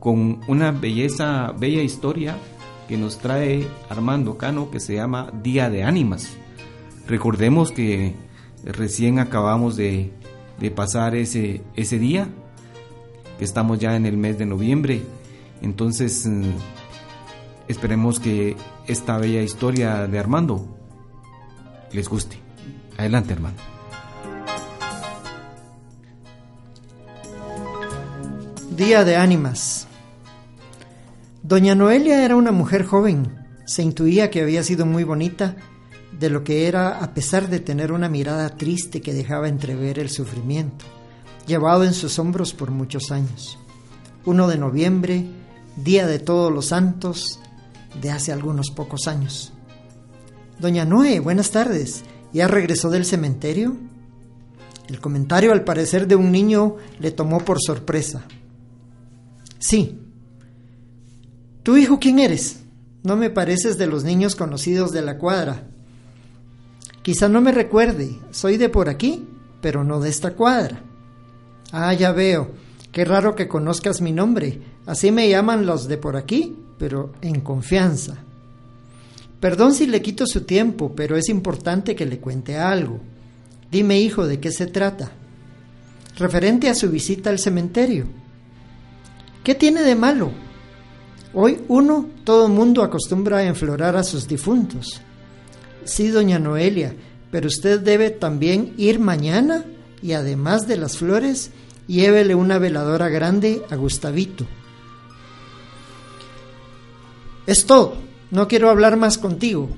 con 0.00 0.40
una 0.48 0.70
belleza, 0.70 1.52
bella 1.58 1.82
historia 1.82 2.36
que 2.88 2.96
nos 2.96 3.18
trae 3.18 3.66
Armando 3.88 4.36
Cano 4.36 4.70
que 4.70 4.80
se 4.80 4.94
llama 4.94 5.30
Día 5.42 5.70
de 5.70 5.84
Ánimas. 5.84 6.36
Recordemos 7.06 7.72
que 7.72 8.14
recién 8.64 9.18
acabamos 9.18 9.76
de, 9.76 10.12
de 10.60 10.70
pasar 10.70 11.14
ese, 11.14 11.62
ese 11.76 11.98
día, 11.98 12.28
que 13.38 13.44
estamos 13.44 13.78
ya 13.78 13.96
en 13.96 14.06
el 14.06 14.16
mes 14.16 14.38
de 14.38 14.46
noviembre, 14.46 15.02
entonces 15.62 16.26
mm, 16.26 16.50
esperemos 17.68 18.20
que 18.20 18.56
esta 18.86 19.18
bella 19.18 19.42
historia 19.42 20.06
de 20.06 20.18
Armando 20.18 20.76
les 21.92 22.08
guste. 22.08 22.38
Adelante, 22.96 23.32
Armando. 23.32 23.62
Día 28.76 29.04
de 29.04 29.16
Ánimas. 29.16 29.86
Doña 31.42 31.74
Noelia 31.74 32.24
era 32.24 32.36
una 32.36 32.52
mujer 32.52 32.84
joven. 32.84 33.46
Se 33.66 33.82
intuía 33.82 34.30
que 34.30 34.42
había 34.42 34.62
sido 34.62 34.84
muy 34.84 35.04
bonita, 35.04 35.56
de 36.18 36.30
lo 36.30 36.44
que 36.44 36.66
era 36.66 36.98
a 36.98 37.14
pesar 37.14 37.48
de 37.48 37.60
tener 37.60 37.92
una 37.92 38.08
mirada 38.08 38.56
triste 38.56 39.00
que 39.00 39.14
dejaba 39.14 39.48
entrever 39.48 39.98
el 39.98 40.10
sufrimiento, 40.10 40.84
llevado 41.46 41.84
en 41.84 41.94
sus 41.94 42.18
hombros 42.18 42.52
por 42.52 42.70
muchos 42.70 43.10
años. 43.10 43.58
1 44.24 44.48
de 44.48 44.58
noviembre, 44.58 45.24
día 45.76 46.06
de 46.06 46.18
todos 46.18 46.52
los 46.52 46.66
santos, 46.66 47.40
de 48.00 48.10
hace 48.10 48.32
algunos 48.32 48.70
pocos 48.70 49.06
años. 49.06 49.52
Doña 50.58 50.84
Noé, 50.84 51.20
buenas 51.20 51.50
tardes. 51.50 52.04
¿Ya 52.32 52.48
regresó 52.48 52.90
del 52.90 53.04
cementerio? 53.04 53.76
El 54.88 55.00
comentario 55.00 55.52
al 55.52 55.64
parecer 55.64 56.06
de 56.06 56.16
un 56.16 56.30
niño 56.30 56.76
le 56.98 57.10
tomó 57.10 57.38
por 57.38 57.58
sorpresa. 57.60 58.24
Sí. 59.58 59.98
¿Tu 61.62 61.76
hijo 61.76 61.98
quién 61.98 62.18
eres? 62.18 62.60
No 63.02 63.16
me 63.16 63.30
pareces 63.30 63.78
de 63.78 63.86
los 63.86 64.04
niños 64.04 64.34
conocidos 64.34 64.92
de 64.92 65.02
la 65.02 65.18
cuadra. 65.18 65.68
Quizá 67.02 67.28
no 67.28 67.40
me 67.40 67.52
recuerde, 67.52 68.18
soy 68.30 68.56
de 68.56 68.68
por 68.68 68.88
aquí, 68.88 69.28
pero 69.60 69.84
no 69.84 70.00
de 70.00 70.08
esta 70.08 70.34
cuadra. 70.34 70.82
Ah, 71.70 71.92
ya 71.94 72.12
veo. 72.12 72.52
Qué 72.92 73.04
raro 73.04 73.34
que 73.34 73.48
conozcas 73.48 74.00
mi 74.00 74.12
nombre. 74.12 74.62
Así 74.86 75.10
me 75.10 75.28
llaman 75.28 75.66
los 75.66 75.88
de 75.88 75.98
por 75.98 76.16
aquí, 76.16 76.56
pero 76.78 77.12
en 77.20 77.40
confianza. 77.40 78.16
Perdón 79.40 79.74
si 79.74 79.86
le 79.86 80.00
quito 80.00 80.26
su 80.26 80.42
tiempo, 80.42 80.94
pero 80.94 81.16
es 81.16 81.28
importante 81.28 81.94
que 81.94 82.06
le 82.06 82.18
cuente 82.18 82.56
algo. 82.56 83.00
Dime, 83.70 84.00
hijo, 84.00 84.26
¿de 84.26 84.40
qué 84.40 84.50
se 84.50 84.66
trata? 84.66 85.12
Referente 86.16 86.68
a 86.68 86.74
su 86.74 86.90
visita 86.90 87.30
al 87.30 87.38
cementerio. 87.38 88.06
¿Qué 89.42 89.54
tiene 89.54 89.82
de 89.82 89.94
malo? 89.94 90.32
Hoy 91.34 91.60
uno, 91.68 92.08
todo 92.24 92.48
mundo 92.48 92.82
acostumbra 92.82 93.38
a 93.38 93.44
enflorar 93.44 93.96
a 93.96 94.04
sus 94.04 94.28
difuntos. 94.28 95.00
Sí, 95.84 96.08
doña 96.08 96.38
Noelia, 96.38 96.94
pero 97.30 97.48
usted 97.48 97.80
debe 97.80 98.10
también 98.10 98.72
ir 98.78 99.00
mañana 99.00 99.64
y 100.00 100.12
además 100.12 100.68
de 100.68 100.76
las 100.76 100.96
flores, 100.96 101.50
llévele 101.86 102.34
una 102.34 102.58
veladora 102.58 103.08
grande 103.08 103.62
a 103.70 103.76
Gustavito. 103.76 104.46
Es 107.46 107.66
todo, 107.66 107.96
no 108.30 108.48
quiero 108.48 108.70
hablar 108.70 108.96
más 108.96 109.18
contigo. 109.18 109.68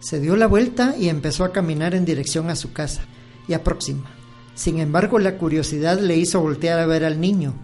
Se 0.00 0.20
dio 0.20 0.36
la 0.36 0.46
vuelta 0.46 0.96
y 0.98 1.08
empezó 1.08 1.44
a 1.44 1.52
caminar 1.52 1.94
en 1.94 2.04
dirección 2.04 2.50
a 2.50 2.56
su 2.56 2.72
casa 2.72 3.02
y 3.48 3.54
a 3.54 3.62
próxima. 3.62 4.10
Sin 4.54 4.78
embargo, 4.78 5.18
la 5.18 5.38
curiosidad 5.38 5.98
le 5.98 6.16
hizo 6.16 6.40
voltear 6.40 6.78
a 6.78 6.86
ver 6.86 7.04
al 7.04 7.20
niño, 7.20 7.54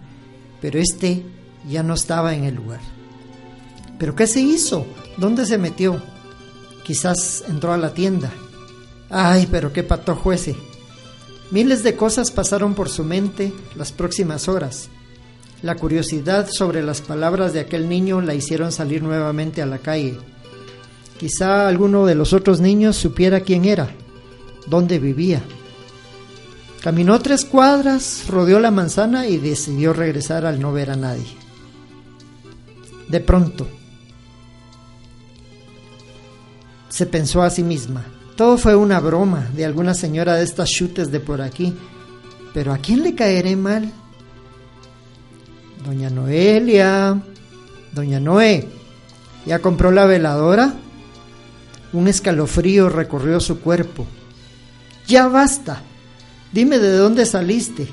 pero 0.61 0.79
este 0.79 1.25
ya 1.69 1.83
no 1.83 1.93
estaba 1.93 2.33
en 2.33 2.45
el 2.45 2.55
lugar. 2.55 2.79
¿Pero 3.99 4.15
qué 4.15 4.25
se 4.25 4.41
hizo? 4.41 4.87
¿Dónde 5.17 5.45
se 5.45 5.57
metió? 5.57 6.01
Quizás 6.83 7.43
entró 7.47 7.73
a 7.73 7.77
la 7.77 7.93
tienda. 7.93 8.31
Ay, 9.09 9.47
pero 9.51 9.71
qué 9.71 9.83
patojo 9.83 10.33
ese. 10.33 10.55
Miles 11.51 11.83
de 11.83 11.95
cosas 11.95 12.31
pasaron 12.31 12.73
por 12.73 12.89
su 12.89 13.03
mente 13.03 13.53
las 13.75 13.91
próximas 13.91 14.47
horas. 14.47 14.89
La 15.61 15.75
curiosidad 15.75 16.49
sobre 16.51 16.81
las 16.81 17.01
palabras 17.01 17.53
de 17.53 17.59
aquel 17.59 17.87
niño 17.87 18.19
la 18.19 18.33
hicieron 18.33 18.71
salir 18.71 19.03
nuevamente 19.03 19.61
a 19.61 19.67
la 19.67 19.77
calle. 19.77 20.17
Quizá 21.19 21.67
alguno 21.67 22.07
de 22.07 22.15
los 22.15 22.33
otros 22.33 22.59
niños 22.59 22.95
supiera 22.95 23.41
quién 23.41 23.65
era, 23.65 23.91
dónde 24.65 24.97
vivía. 24.97 25.43
Caminó 26.81 27.19
tres 27.19 27.45
cuadras, 27.45 28.25
rodeó 28.27 28.59
la 28.59 28.71
manzana 28.71 29.27
y 29.27 29.37
decidió 29.37 29.93
regresar 29.93 30.47
al 30.47 30.59
no 30.59 30.73
ver 30.73 30.89
a 30.89 30.95
nadie. 30.95 31.27
De 33.07 33.19
pronto, 33.19 33.67
se 36.89 37.05
pensó 37.05 37.43
a 37.43 37.51
sí 37.51 37.61
misma, 37.61 38.03
todo 38.35 38.57
fue 38.57 38.75
una 38.75 38.99
broma 38.99 39.47
de 39.53 39.65
alguna 39.65 39.93
señora 39.93 40.33
de 40.35 40.43
estas 40.43 40.69
chutes 40.69 41.11
de 41.11 41.19
por 41.19 41.41
aquí, 41.41 41.75
pero 42.51 42.73
¿a 42.73 42.79
quién 42.79 43.03
le 43.03 43.13
caeré 43.13 43.55
mal? 43.55 43.91
Doña 45.85 46.09
Noelia, 46.09 47.21
Doña 47.91 48.19
Noé, 48.19 48.67
¿ya 49.45 49.59
compró 49.59 49.91
la 49.91 50.05
veladora? 50.05 50.73
Un 51.93 52.07
escalofrío 52.07 52.89
recorrió 52.89 53.39
su 53.39 53.59
cuerpo. 53.59 54.05
Ya 55.07 55.27
basta. 55.27 55.81
Dime 56.51 56.79
de 56.79 56.95
dónde 56.95 57.25
saliste. 57.25 57.87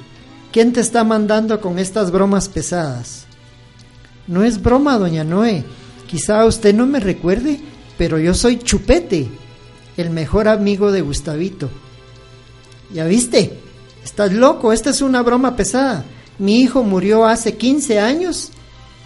¿Quién 0.53 0.73
te 0.73 0.81
está 0.81 1.03
mandando 1.05 1.61
con 1.61 1.79
estas 1.79 2.11
bromas 2.11 2.49
pesadas? 2.49 3.27
No 4.27 4.45
es 4.45 4.63
broma, 4.63 4.99
doña 4.99 5.25
Noé. 5.25 5.65
Quizá 6.07 6.45
usted 6.45 6.75
no 6.75 6.87
me 6.87 7.01
recuerde, 7.01 7.61
pero 7.97 8.19
yo 8.19 8.35
soy 8.35 8.59
Chupete, 8.59 9.29
el 9.97 10.11
mejor 10.11 10.49
amigo 10.49 10.93
de 10.93 11.01
Gustavito. 11.01 11.69
¿Ya 12.93 13.05
viste? 13.05 13.59
Estás 14.05 14.33
loco, 14.33 14.73
esta 14.73 14.91
es 14.91 15.03
una 15.03 15.23
broma 15.23 15.57
pesada. 15.57 16.05
Mi 16.39 16.61
hijo 16.61 16.85
murió 16.85 17.27
hace 17.27 17.57
15 17.57 17.99
años 17.99 18.51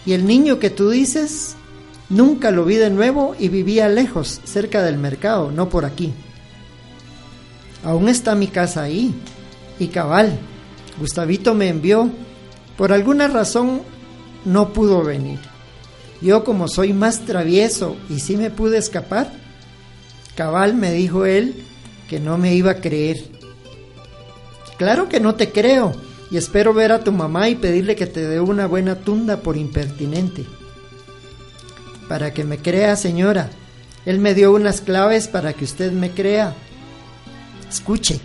y 0.05 0.13
el 0.13 0.27
niño 0.27 0.59
que 0.59 0.69
tú 0.69 0.91
dices 0.91 1.57
nunca 2.11 2.51
lo 2.51 2.67
vi 2.67 2.77
de 2.77 2.91
nuevo 2.91 3.35
y 3.39 3.49
vivía 3.49 3.89
lejos, 3.89 4.41
cerca 4.45 4.83
del 4.83 4.99
mercado, 4.99 5.51
no 5.51 5.71
por 5.71 5.87
aquí. 5.87 6.13
Aún 7.85 8.09
está 8.09 8.35
mi 8.35 8.49
casa 8.49 8.83
ahí 8.83 9.15
y 9.79 9.89
cabal. 9.89 10.39
Gustavito 10.99 11.55
me 11.55 11.69
envió. 11.69 12.11
Por 12.77 12.93
alguna 12.93 13.29
razón 13.29 13.81
no 14.45 14.73
pudo 14.73 15.03
venir. 15.03 15.39
Yo 16.21 16.45
como 16.45 16.69
soy 16.69 16.93
más 16.93 17.21
travieso 17.21 17.97
y 18.09 18.21
sí 18.21 18.37
me 18.37 18.51
pude 18.51 18.79
escapar, 18.79 19.33
cabal 20.37 20.75
me 20.75 20.93
dijo 20.93 21.25
él 21.25 21.65
que 22.09 22.21
no 22.21 22.39
me 22.39 22.55
iba 22.55 22.73
a 22.73 22.81
creer. 22.81 23.25
Claro 24.77 25.09
que 25.09 25.19
no 25.19 25.35
te 25.35 25.51
creo 25.51 25.93
y 26.33 26.39
espero 26.39 26.73
ver 26.73 26.93
a 26.93 27.05
tu 27.05 27.13
mamá 27.13 27.51
y 27.51 27.57
pedirle 27.57 27.95
que 27.95 28.07
te 28.07 28.27
dé 28.27 28.41
una 28.41 28.67
buena 28.67 28.97
tunda 28.97 29.43
por 29.43 29.59
impertinente. 29.59 30.47
Para 32.09 32.33
que 32.33 32.43
me 32.43 32.57
crea, 32.57 32.97
señora. 32.97 33.51
Él 34.07 34.19
me 34.19 34.33
dio 34.33 34.53
unas 34.53 34.81
claves 34.81 35.29
para 35.29 35.53
que 35.53 35.65
usted 35.65 35.93
me 35.93 36.11
crea. 36.11 36.55
Escuche. 37.69 38.19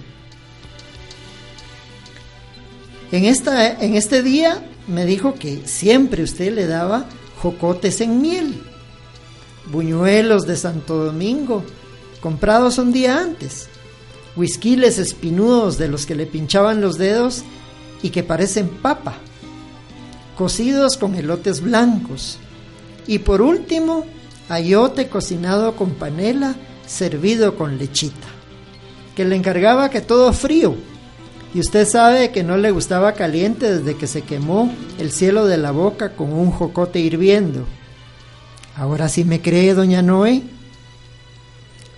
En, 3.11 3.25
esta, 3.25 3.73
en 3.73 3.95
este 3.95 4.23
día 4.23 4.63
me 4.87 5.05
dijo 5.05 5.35
que 5.35 5.67
siempre 5.67 6.23
usted 6.23 6.53
le 6.53 6.65
daba 6.65 7.07
jocotes 7.41 7.99
en 7.99 8.21
miel, 8.21 8.63
buñuelos 9.65 10.47
de 10.47 10.55
Santo 10.55 11.03
Domingo 11.03 11.61
comprados 12.21 12.77
un 12.77 12.93
día 12.93 13.19
antes. 13.19 13.67
Whiskyles 14.37 14.97
espinudos 14.97 15.77
de 15.77 15.89
los 15.89 16.05
que 16.05 16.15
le 16.15 16.25
pinchaban 16.25 16.79
los 16.79 16.97
dedos 16.97 17.43
y 18.01 18.09
que 18.09 18.23
parecen 18.23 18.69
papa, 18.69 19.15
cocidos 20.37 20.97
con 20.97 21.15
elotes 21.15 21.61
blancos. 21.61 22.37
Y 23.07 23.19
por 23.19 23.41
último, 23.41 24.05
ayote 24.49 25.07
cocinado 25.07 25.75
con 25.75 25.91
panela, 25.91 26.55
servido 26.85 27.55
con 27.55 27.77
lechita, 27.77 28.27
que 29.15 29.25
le 29.25 29.35
encargaba 29.35 29.89
que 29.89 30.01
todo 30.01 30.31
frío. 30.33 30.75
Y 31.53 31.59
usted 31.59 31.87
sabe 31.87 32.31
que 32.31 32.43
no 32.43 32.57
le 32.57 32.71
gustaba 32.71 33.13
caliente 33.13 33.77
desde 33.77 33.97
que 33.97 34.07
se 34.07 34.21
quemó 34.21 34.71
el 34.99 35.11
cielo 35.11 35.45
de 35.45 35.57
la 35.57 35.71
boca 35.71 36.13
con 36.13 36.33
un 36.33 36.51
jocote 36.51 36.99
hirviendo. 36.99 37.65
Ahora 38.75 39.09
sí 39.09 39.23
me 39.23 39.41
cree, 39.41 39.73
doña 39.73 40.01
Noé. 40.01 40.43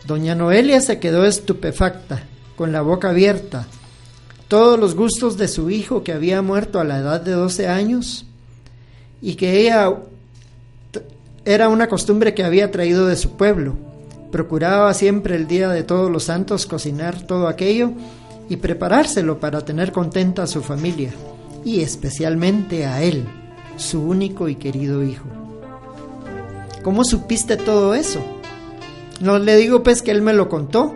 Doña 0.06 0.34
Noelia 0.34 0.80
se 0.82 1.00
quedó 1.00 1.26
estupefacta, 1.26 2.24
con 2.56 2.72
la 2.72 2.82
boca 2.82 3.10
abierta. 3.10 3.68
Todos 4.50 4.80
los 4.80 4.96
gustos 4.96 5.38
de 5.38 5.48
su 5.48 5.70
hijo 5.70 6.04
que 6.04 6.12
había 6.12 6.42
muerto 6.42 6.80
a 6.80 6.84
la 6.84 6.98
edad 6.98 7.22
de 7.22 7.34
12 7.34 7.68
años 7.68 8.26
y 9.22 9.36
que 9.36 9.62
ella 9.62 9.94
era 11.46 11.70
una 11.70 11.88
costumbre 11.88 12.34
que 12.34 12.44
había 12.44 12.72
traído 12.72 13.06
de 13.06 13.16
su 13.16 13.38
pueblo. 13.38 13.76
Procuraba 14.32 14.92
siempre 14.96 15.36
el 15.36 15.48
día 15.48 15.70
de 15.70 15.84
todos 15.84 16.10
los 16.10 16.24
santos 16.24 16.66
cocinar 16.66 17.28
todo 17.28 17.48
aquello 17.48 17.92
y 18.50 18.56
preparárselo 18.56 19.40
para 19.40 19.62
tener 19.62 19.92
contenta 19.92 20.42
a 20.42 20.48
su 20.48 20.64
familia 20.64 21.12
y 21.64 21.82
especialmente 21.82 22.88
a 22.88 23.04
él, 23.04 23.28
su 23.78 24.02
único 24.02 24.50
y 24.50 24.56
querido 24.56 25.04
hijo. 25.04 25.26
¿Cómo 26.82 27.04
supiste 27.04 27.56
todo 27.56 27.94
eso? 27.94 28.20
No 29.22 29.38
le 29.38 29.58
digo 29.58 29.84
pues 29.84 30.02
que 30.02 30.10
él 30.10 30.24
me 30.24 30.34
lo 30.34 30.50
contó, 30.50 30.96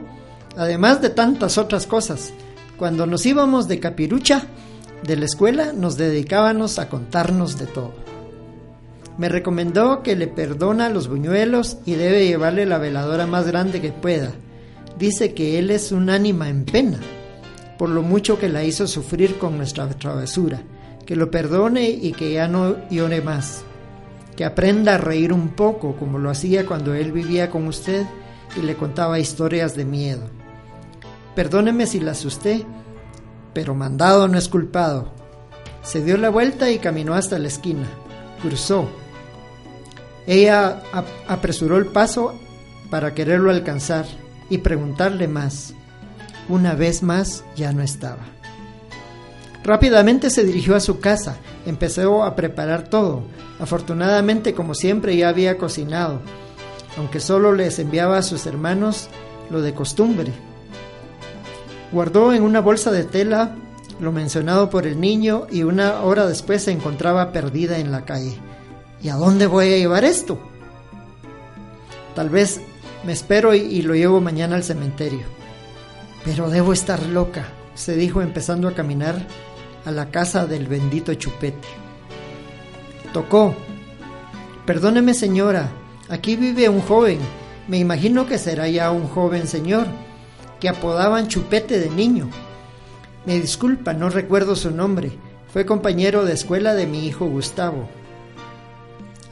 además 0.58 1.04
de 1.04 1.12
tantas 1.12 1.60
otras 1.60 1.86
cosas. 1.86 2.34
Cuando 2.78 3.06
nos 3.06 3.26
íbamos 3.26 3.68
de 3.68 3.80
capirucha 3.80 4.44
de 5.04 5.16
la 5.16 5.26
escuela, 5.26 5.74
nos 5.74 5.98
dedicábamos 5.98 6.80
a 6.80 6.90
contarnos 6.90 7.60
de 7.60 7.68
todo. 7.68 7.94
Me 9.18 9.30
recomendó 9.30 10.02
que 10.02 10.16
le 10.16 10.28
perdona 10.28 10.90
los 10.90 11.08
buñuelos 11.08 11.78
y 11.86 11.94
debe 11.94 12.26
llevarle 12.26 12.66
la 12.66 12.80
veladora 12.80 13.28
más 13.28 13.48
grande 13.48 13.80
que 13.80 13.92
pueda. 13.92 14.32
Dice 14.98 15.34
que 15.34 15.60
él 15.60 15.70
es 15.70 15.92
un 15.92 16.10
ánima 16.10 16.50
en 16.50 16.66
pena, 16.66 17.00
por 17.78 17.90
lo 17.90 18.02
mucho 18.02 18.40
que 18.40 18.50
la 18.50 18.64
hizo 18.64 18.88
sufrir 18.88 19.38
con 19.38 19.58
nuestra 19.58 19.88
travesura, 19.90 20.62
que 21.06 21.16
lo 21.16 21.30
perdone 21.30 21.90
y 21.90 22.12
que 22.14 22.34
ya 22.34 22.48
no 22.48 22.76
llore 22.90 23.22
más 23.22 23.64
que 24.36 24.46
aprenda 24.46 24.96
a 24.96 24.98
reír 24.98 25.32
un 25.32 25.50
poco 25.50 25.96
como 25.96 26.20
lo 26.20 26.30
hacía 26.30 26.66
cuando 26.66 26.94
él 26.94 27.12
vivía 27.12 27.50
con 27.50 27.68
usted 27.68 28.06
y 28.56 28.62
le 28.62 28.76
contaba 28.76 29.20
historias 29.20 29.76
de 29.76 29.86
miedo. 29.86 30.43
Perdóneme 31.36 31.88
si 31.88 32.00
la 32.00 32.12
asusté, 32.12 32.66
pero 33.54 33.76
mandado 33.76 34.28
no 34.28 34.38
es 34.38 34.50
culpado. 34.50 35.14
Se 35.82 36.04
dio 36.04 36.18
la 36.18 36.30
vuelta 36.30 36.70
y 36.72 36.80
caminó 36.80 37.14
hasta 37.14 37.40
la 37.40 37.48
esquina. 37.48 37.88
Cruzó. 38.42 38.88
Ella 40.26 40.82
apresuró 41.28 41.78
el 41.78 41.88
paso 41.88 42.34
para 42.90 43.14
quererlo 43.14 43.50
alcanzar 43.50 44.06
y 44.50 44.60
preguntarle 44.60 45.28
más. 45.28 45.74
Una 46.50 46.76
vez 46.76 47.04
más 47.04 47.44
ya 47.56 47.72
no 47.74 47.82
estaba. 47.82 48.24
Rápidamente 49.64 50.30
se 50.30 50.44
dirigió 50.44 50.76
a 50.76 50.82
su 50.82 51.00
casa, 51.00 51.38
empezó 51.66 52.24
a 52.24 52.36
preparar 52.36 52.90
todo. 52.90 53.24
Afortunadamente, 53.60 54.54
como 54.54 54.76
siempre, 54.76 55.16
ya 55.16 55.30
había 55.30 55.58
cocinado, 55.58 56.22
aunque 56.98 57.22
solo 57.22 57.54
les 57.54 57.80
enviaba 57.80 58.18
a 58.18 58.24
sus 58.24 58.46
hermanos 58.46 59.08
lo 59.50 59.62
de 59.62 59.74
costumbre. 59.74 60.34
Guardó 61.94 62.34
en 62.34 62.42
una 62.42 62.60
bolsa 62.60 62.92
de 62.92 63.04
tela 63.04 63.56
lo 64.00 64.12
mencionado 64.12 64.68
por 64.72 64.88
el 64.88 65.00
niño 65.00 65.46
y 65.52 65.62
una 65.62 66.02
hora 66.02 66.26
después 66.26 66.64
se 66.64 66.72
encontraba 66.72 67.32
perdida 67.32 67.78
en 67.78 67.92
la 67.92 68.04
calle. 68.04 68.36
¿Y 69.00 69.10
a 69.10 69.16
dónde 69.16 69.46
voy 69.46 69.72
a 69.72 69.78
llevar 69.78 70.04
esto? 70.04 70.40
Tal 72.16 72.30
vez 72.30 72.62
me 73.06 73.14
espero 73.14 73.54
y, 73.54 73.84
lo 73.84 73.94
llevo 73.94 74.22
mañana 74.22 74.56
al 74.56 74.64
cementerio. 74.64 75.22
Pero 76.26 76.50
debo 76.50 76.74
estar 76.74 77.04
loca, 77.04 77.46
se 77.76 77.96
dijo 77.96 78.24
empezando 78.24 78.68
a 78.68 78.74
caminar 78.74 79.16
a 79.86 79.92
la 79.92 80.10
casa 80.10 80.48
del 80.48 80.66
bendito 80.66 81.14
chupete. 81.14 81.68
Tocó. 83.14 83.54
Perdóneme 84.66 85.14
señora, 85.14 85.70
aquí 86.10 86.38
vive 86.38 86.70
un 86.70 86.82
joven, 86.82 87.20
me 87.68 87.78
imagino 87.78 88.26
que 88.26 88.40
será 88.40 88.68
ya 88.68 88.90
un 88.90 89.08
joven 89.08 89.46
señor, 89.46 89.86
que 90.64 90.70
apodaban 90.70 91.28
chupete 91.28 91.78
de 91.78 91.90
niño. 91.90 92.30
Me 93.26 93.38
disculpa, 93.38 93.92
no 93.92 94.10
recuerdo 94.10 94.56
su 94.56 94.72
nombre, 94.72 95.12
fue 95.52 95.66
compañero 95.66 96.24
de 96.24 96.32
escuela 96.32 96.74
de 96.74 96.88
mi 96.88 97.06
hijo 97.06 97.26
Gustavo. 97.26 97.90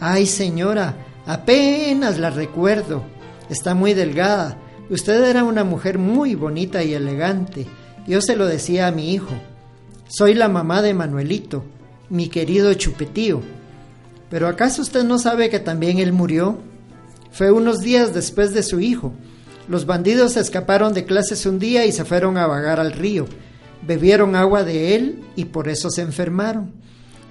Ay 0.02 0.26
señora, 0.26 0.98
apenas 1.26 2.20
la 2.20 2.32
recuerdo, 2.32 3.04
está 3.50 3.74
muy 3.76 3.94
delgada, 3.94 4.58
usted 4.90 5.24
era 5.24 5.46
una 5.46 5.64
mujer 5.64 6.00
muy 6.00 6.36
bonita 6.36 6.84
y 6.84 6.96
elegante, 6.96 7.66
yo 8.06 8.20
se 8.20 8.36
lo 8.36 8.46
decía 8.46 8.88
a 8.88 8.92
mi 8.92 9.14
hijo. 9.14 9.32
Soy 10.10 10.34
la 10.34 10.50
mamá 10.50 10.82
de 10.82 10.94
Manuelito, 10.94 11.64
mi 12.10 12.28
querido 12.28 12.74
chupetío. 12.74 13.40
Pero 14.30 14.50
¿acaso 14.50 14.82
usted 14.82 15.06
no 15.06 15.18
sabe 15.18 15.50
que 15.50 15.62
también 15.62 16.00
él 16.00 16.12
murió? 16.12 16.58
Fue 17.32 17.52
unos 17.52 17.80
días 17.80 18.14
después 18.14 18.54
de 18.54 18.64
su 18.64 18.82
hijo. 18.82 19.14
Los 19.72 19.86
bandidos 19.86 20.36
escaparon 20.36 20.94
de 20.94 21.06
clases 21.06 21.46
un 21.46 21.58
día 21.58 21.86
y 21.86 21.94
se 21.94 22.04
fueron 22.04 22.38
a 22.38 22.46
vagar 22.46 22.82
al 22.82 22.92
río. 22.92 23.26
Bebieron 23.82 24.36
agua 24.36 24.66
de 24.66 24.96
él 24.96 25.24
y 25.38 25.46
por 25.46 25.70
eso 25.70 25.90
se 25.90 26.02
enfermaron. 26.02 26.74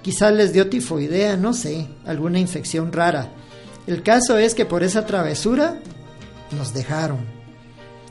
Quizás 0.01 0.33
les 0.33 0.51
dio 0.51 0.67
tifoidea, 0.67 1.37
no 1.37 1.53
sé, 1.53 1.87
alguna 2.03 2.39
infección 2.39 2.91
rara. 2.91 3.29
El 3.85 4.01
caso 4.01 4.39
es 4.39 4.55
que 4.55 4.65
por 4.65 4.81
esa 4.81 5.05
travesura 5.05 5.77
nos 6.57 6.73
dejaron. 6.73 7.19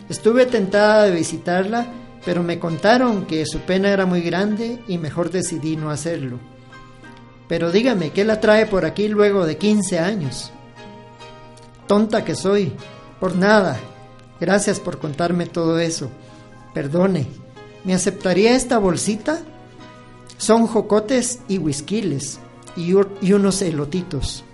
Estuve 0.09 0.47
tentada 0.47 1.07
de 1.07 1.11
visitarla 1.11 1.89
pero 2.25 2.45
me 2.45 2.61
contaron 2.61 3.27
que 3.27 3.45
su 3.47 3.59
pena 3.61 3.89
era 3.89 4.07
muy 4.07 4.21
grande 4.21 4.79
y 4.87 4.99
mejor 4.99 5.33
decidí 5.33 5.75
no 5.75 5.91
hacerlo. 5.91 6.39
Pero 7.49 7.73
dígame, 7.73 8.11
¿qué 8.11 8.25
la 8.25 8.39
trae 8.39 8.67
por 8.67 8.85
aquí 8.85 9.09
luego 9.09 9.45
de 9.45 9.57
15 9.57 9.99
años? 9.99 10.53
Tonta 11.89 12.25
que 12.25 12.37
soy, 12.37 12.73
por 13.19 13.35
nada. 13.35 13.81
Gracias 14.41 14.81
por 14.81 14.99
contarme 14.99 15.47
todo 15.47 15.79
eso. 15.79 16.11
Perdone, 16.73 17.27
¿me 17.85 17.95
aceptaría 17.95 18.57
esta 18.57 18.79
bolsita? 18.79 19.41
Son 20.39 20.67
jocotes 20.67 21.41
y 21.49 21.59
whiskyles 21.59 22.39
y, 22.77 22.95
y 23.21 23.33
unos 23.33 23.61
elotitos. 23.61 24.45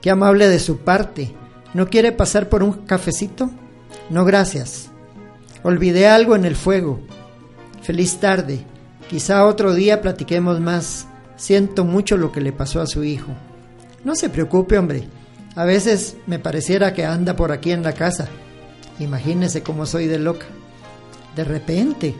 Qué 0.00 0.10
amable 0.10 0.48
de 0.48 0.60
su 0.60 0.78
parte. 0.78 1.34
¿No 1.74 1.88
quiere 1.88 2.12
pasar 2.12 2.48
por 2.48 2.62
un 2.62 2.72
cafecito? 2.72 3.50
No, 4.08 4.24
gracias. 4.24 4.90
Olvidé 5.62 6.08
algo 6.08 6.36
en 6.36 6.44
el 6.44 6.56
fuego. 6.56 7.00
Feliz 7.82 8.18
tarde. 8.18 8.64
Quizá 9.08 9.44
otro 9.44 9.74
día 9.74 10.00
platiquemos 10.00 10.60
más. 10.60 11.06
Siento 11.36 11.84
mucho 11.84 12.16
lo 12.16 12.32
que 12.32 12.40
le 12.40 12.52
pasó 12.52 12.80
a 12.80 12.86
su 12.86 13.02
hijo. 13.02 13.32
No 14.04 14.14
se 14.14 14.28
preocupe, 14.28 14.78
hombre. 14.78 15.08
A 15.56 15.64
veces 15.64 16.16
me 16.26 16.38
pareciera 16.38 16.94
que 16.94 17.04
anda 17.04 17.34
por 17.34 17.52
aquí 17.52 17.72
en 17.72 17.82
la 17.82 17.92
casa. 17.92 18.28
Imagínese 18.98 19.62
cómo 19.62 19.86
soy 19.86 20.06
de 20.06 20.18
loca. 20.18 20.46
De 21.34 21.44
repente, 21.44 22.14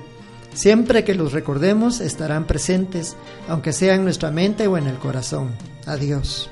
siempre 0.53 1.05
que 1.05 1.15
los 1.15 1.33
recordemos 1.33 2.01
estarán 2.01 2.47
presentes, 2.47 3.17
aunque 3.49 3.73
sea 3.73 3.95
en 3.95 4.05
nuestra 4.05 4.31
mente 4.31 4.67
o 4.67 4.77
en 4.77 4.87
el 4.87 4.99
corazón. 4.99 5.51
Adiós. 5.87 6.51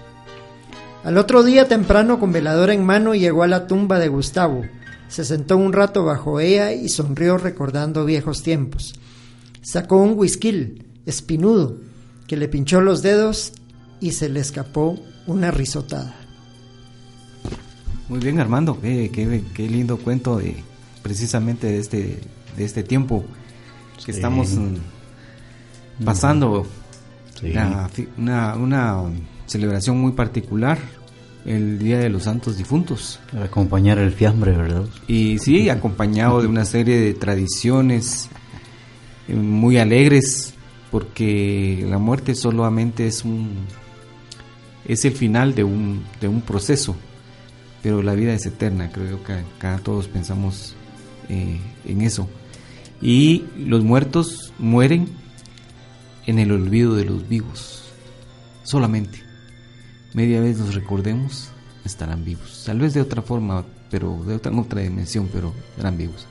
Al 1.05 1.17
otro 1.17 1.43
día 1.43 1.69
temprano, 1.69 2.19
con 2.21 2.33
veladora 2.33 2.75
en 2.75 2.85
mano, 2.85 3.15
llegó 3.15 3.43
a 3.43 3.49
la 3.49 3.67
tumba 3.67 3.99
de 3.99 4.09
Gustavo. 4.09 4.65
Se 5.09 5.25
sentó 5.25 5.57
un 5.57 5.73
rato 5.73 6.05
bajo 6.05 6.41
ella 6.41 6.73
y 6.73 6.89
sonrió 6.89 7.39
recordando 7.39 8.05
viejos 8.05 8.43
tiempos. 8.43 8.95
Sacó 9.63 9.97
un 9.99 10.19
whisky 10.19 10.83
espinudo 11.07 11.79
que 12.27 12.37
le 12.37 12.49
pinchó 12.49 12.81
los 12.81 13.03
dedos 13.03 13.53
y 14.01 14.13
se 14.13 14.29
le 14.29 14.41
escapó 14.41 14.99
una 15.27 15.51
risotada. 15.51 16.18
Muy 18.09 18.21
bien 18.21 18.41
Armando, 18.41 18.81
qué, 18.81 19.69
lindo 19.71 19.99
cuento 19.99 20.39
de 20.39 20.57
precisamente 21.03 21.67
de 21.67 21.79
este, 21.79 22.21
de 22.57 22.65
este 22.65 22.83
tiempo 22.83 23.25
que 24.05 24.13
estamos 24.13 24.53
mm, 24.53 26.05
pasando. 26.05 26.67
una, 28.17 28.57
una 28.57 29.03
celebración 29.47 30.01
muy 30.01 30.13
particular 30.13 30.79
el 31.45 31.79
Día 31.79 31.99
de 31.99 32.11
los 32.11 32.25
Santos 32.25 32.57
Difuntos. 32.59 33.21
acompañar 33.43 33.99
el 33.99 34.13
fiambre, 34.13 34.53
¿verdad? 34.53 34.85
Y 35.07 35.39
sí, 35.39 35.69
acompañado 35.71 36.43
de 36.43 36.47
una 36.47 36.65
serie 36.65 36.99
de 36.99 37.15
tradiciones 37.15 38.29
eh, 39.29 39.35
muy 39.35 39.79
alegres, 39.79 40.55
porque 40.91 41.87
la 41.89 41.99
muerte 41.99 42.35
solamente 42.35 43.07
es 43.07 43.25
un 43.25 43.51
es 44.87 45.05
el 45.05 45.13
final 45.13 45.55
de 45.55 45.65
un, 45.65 46.03
de 46.21 46.29
un 46.29 46.41
proceso. 46.41 46.97
Pero 47.83 48.03
la 48.03 48.15
vida 48.15 48.33
es 48.33 48.47
eterna, 48.47 48.91
creo 48.91 49.23
que 49.23 49.33
acá 49.33 49.81
todos 49.83 50.09
pensamos 50.09 50.75
eh, 51.29 51.59
en 51.85 52.01
eso. 52.03 52.29
Y 53.01 53.45
los 53.57 53.85
muertos 53.85 54.53
mueren 54.59 55.09
en 56.27 56.39
el 56.39 56.53
olvido 56.53 56.95
de 56.95 57.05
los 57.05 57.29
vivos, 57.29 57.85
solamente. 58.65 59.23
Media 60.15 60.41
vez 60.41 60.59
nos 60.59 60.75
recordemos, 60.75 61.51
estarán 61.85 62.25
vivos. 62.25 62.65
Tal 62.67 62.81
vez 62.81 62.95
de 62.95 63.01
otra 63.01 63.23
forma, 63.23 63.65
pero 63.91 64.23
de 64.27 64.35
otra, 64.35 64.53
otra 64.53 64.81
dimensión, 64.81 65.29
pero 65.33 65.53
estarán 65.71 65.97
vivos. 65.97 66.27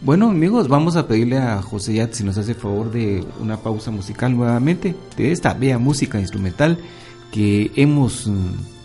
Bueno 0.00 0.30
amigos, 0.30 0.68
vamos 0.68 0.94
a 0.94 1.08
pedirle 1.08 1.38
a 1.38 1.60
José 1.60 1.94
Yat 1.94 2.12
si 2.12 2.22
nos 2.22 2.38
hace 2.38 2.54
favor 2.54 2.92
de 2.92 3.24
una 3.40 3.56
pausa 3.56 3.90
musical 3.90 4.36
nuevamente, 4.36 4.94
de 5.16 5.32
esta 5.32 5.54
bella 5.54 5.78
música 5.78 6.20
instrumental 6.20 6.78
que 7.32 7.72
hemos 7.74 8.28
mm, 8.28 8.77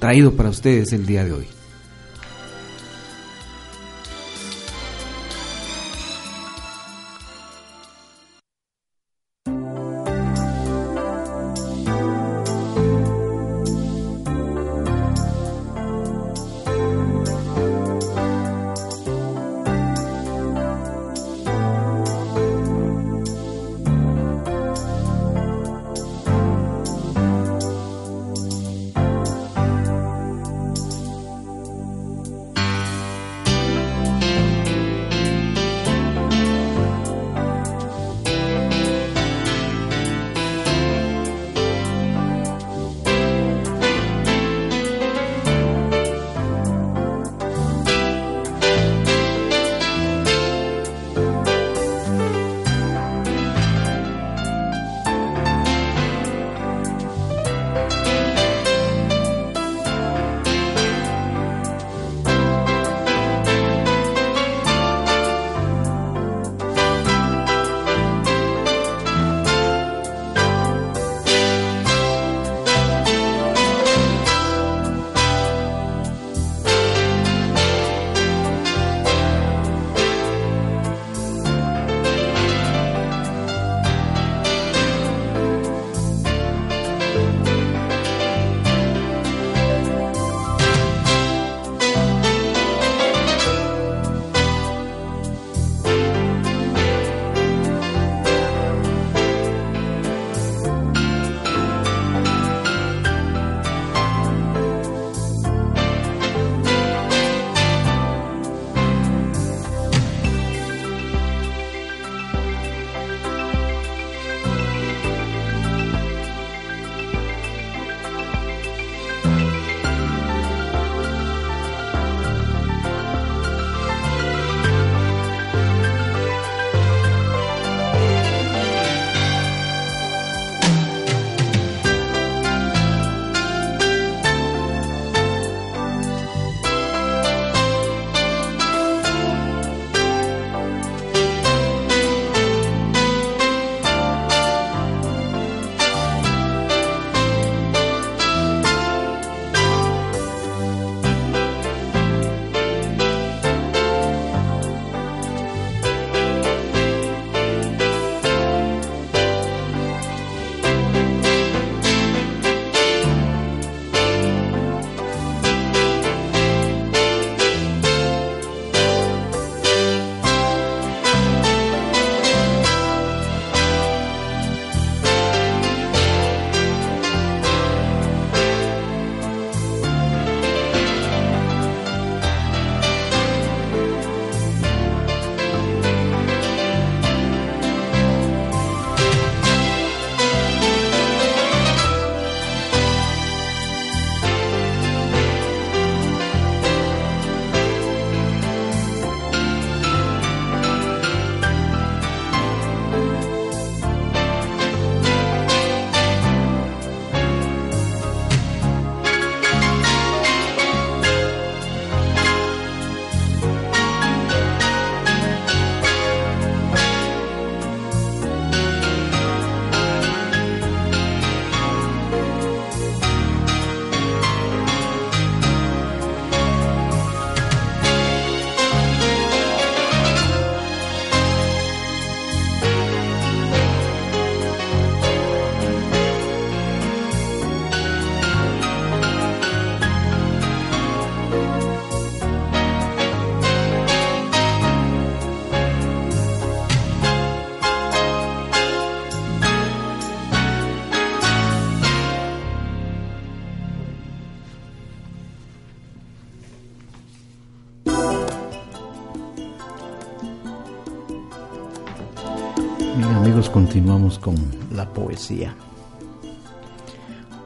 traído 0.00 0.32
para 0.32 0.48
ustedes 0.48 0.92
el 0.92 1.06
día 1.06 1.24
de 1.24 1.32
hoy. 1.32 1.59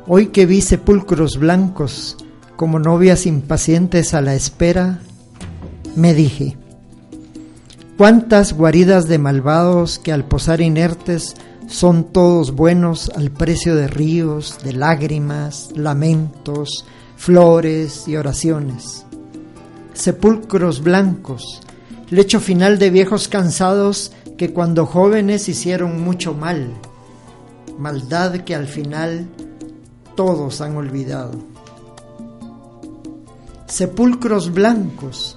Hoy 0.07 0.27
que 0.27 0.47
vi 0.47 0.61
sepulcros 0.61 1.39
blancos, 1.39 2.17
como 2.57 2.79
novias 2.79 3.27
impacientes 3.27 4.15
a 4.15 4.21
la 4.21 4.35
espera, 4.35 5.01
me 5.97 6.15
dije, 6.15 6.57
cuántas 7.97 8.53
guaridas 8.53 9.09
de 9.09 9.19
malvados 9.19 9.99
que 9.99 10.13
al 10.13 10.25
posar 10.25 10.61
inertes 10.61 11.35
son 11.67 12.05
todos 12.13 12.53
buenos 12.53 13.11
al 13.17 13.31
precio 13.31 13.75
de 13.75 13.89
ríos, 13.89 14.59
de 14.63 14.73
lágrimas, 14.73 15.71
lamentos, 15.75 16.85
flores 17.17 18.07
y 18.07 18.17
oraciones. 18.17 19.07
Sepulcros 19.95 20.83
blancos, 20.83 21.61
lecho 22.11 22.41
final 22.41 22.79
de 22.79 22.91
viejos 22.91 23.29
cansados 23.29 24.13
que 24.37 24.53
cuando 24.53 24.87
jóvenes 24.87 25.49
hicieron 25.49 26.03
mucho 26.03 26.35
mal, 26.35 26.75
maldad 27.79 28.41
que 28.43 28.55
al 28.55 28.67
final 28.67 29.29
todos 30.15 30.61
han 30.61 30.77
olvidado. 30.77 31.33
Sepulcros 33.67 34.53
blancos, 34.53 35.37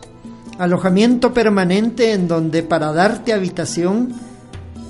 alojamiento 0.57 1.33
permanente 1.33 2.13
en 2.13 2.27
donde 2.27 2.63
para 2.63 2.91
darte 2.91 3.33
habitación 3.33 4.13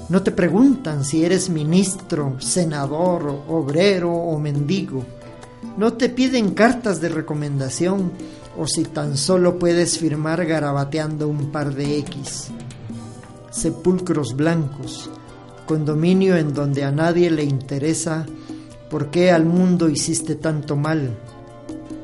no 0.10 0.24
te 0.24 0.32
preguntan 0.32 1.04
si 1.04 1.26
eres 1.26 1.50
ministro, 1.50 2.38
senador, 2.40 3.44
obrero 3.50 4.14
o 4.14 4.40
mendigo. 4.40 5.06
No 5.78 5.94
te 5.94 6.08
piden 6.08 6.52
cartas 6.54 7.02
de 7.02 7.10
recomendación 7.10 8.14
o 8.58 8.66
si 8.66 8.86
tan 8.86 9.18
solo 9.18 9.60
puedes 9.60 10.00
firmar 10.00 10.46
garabateando 10.46 11.28
un 11.28 11.52
par 11.52 11.74
de 11.74 12.00
X. 12.00 12.48
Sepulcros 13.52 14.36
blancos, 14.36 15.10
condominio 15.68 16.36
en 16.36 16.56
donde 16.56 16.84
a 16.84 16.92
nadie 16.92 17.30
le 17.30 17.44
interesa 17.44 18.26
por 18.90 19.12
qué 19.12 19.32
al 19.32 19.46
mundo 19.46 19.88
hiciste 19.90 20.34
tanto 20.34 20.76
mal. 20.76 21.16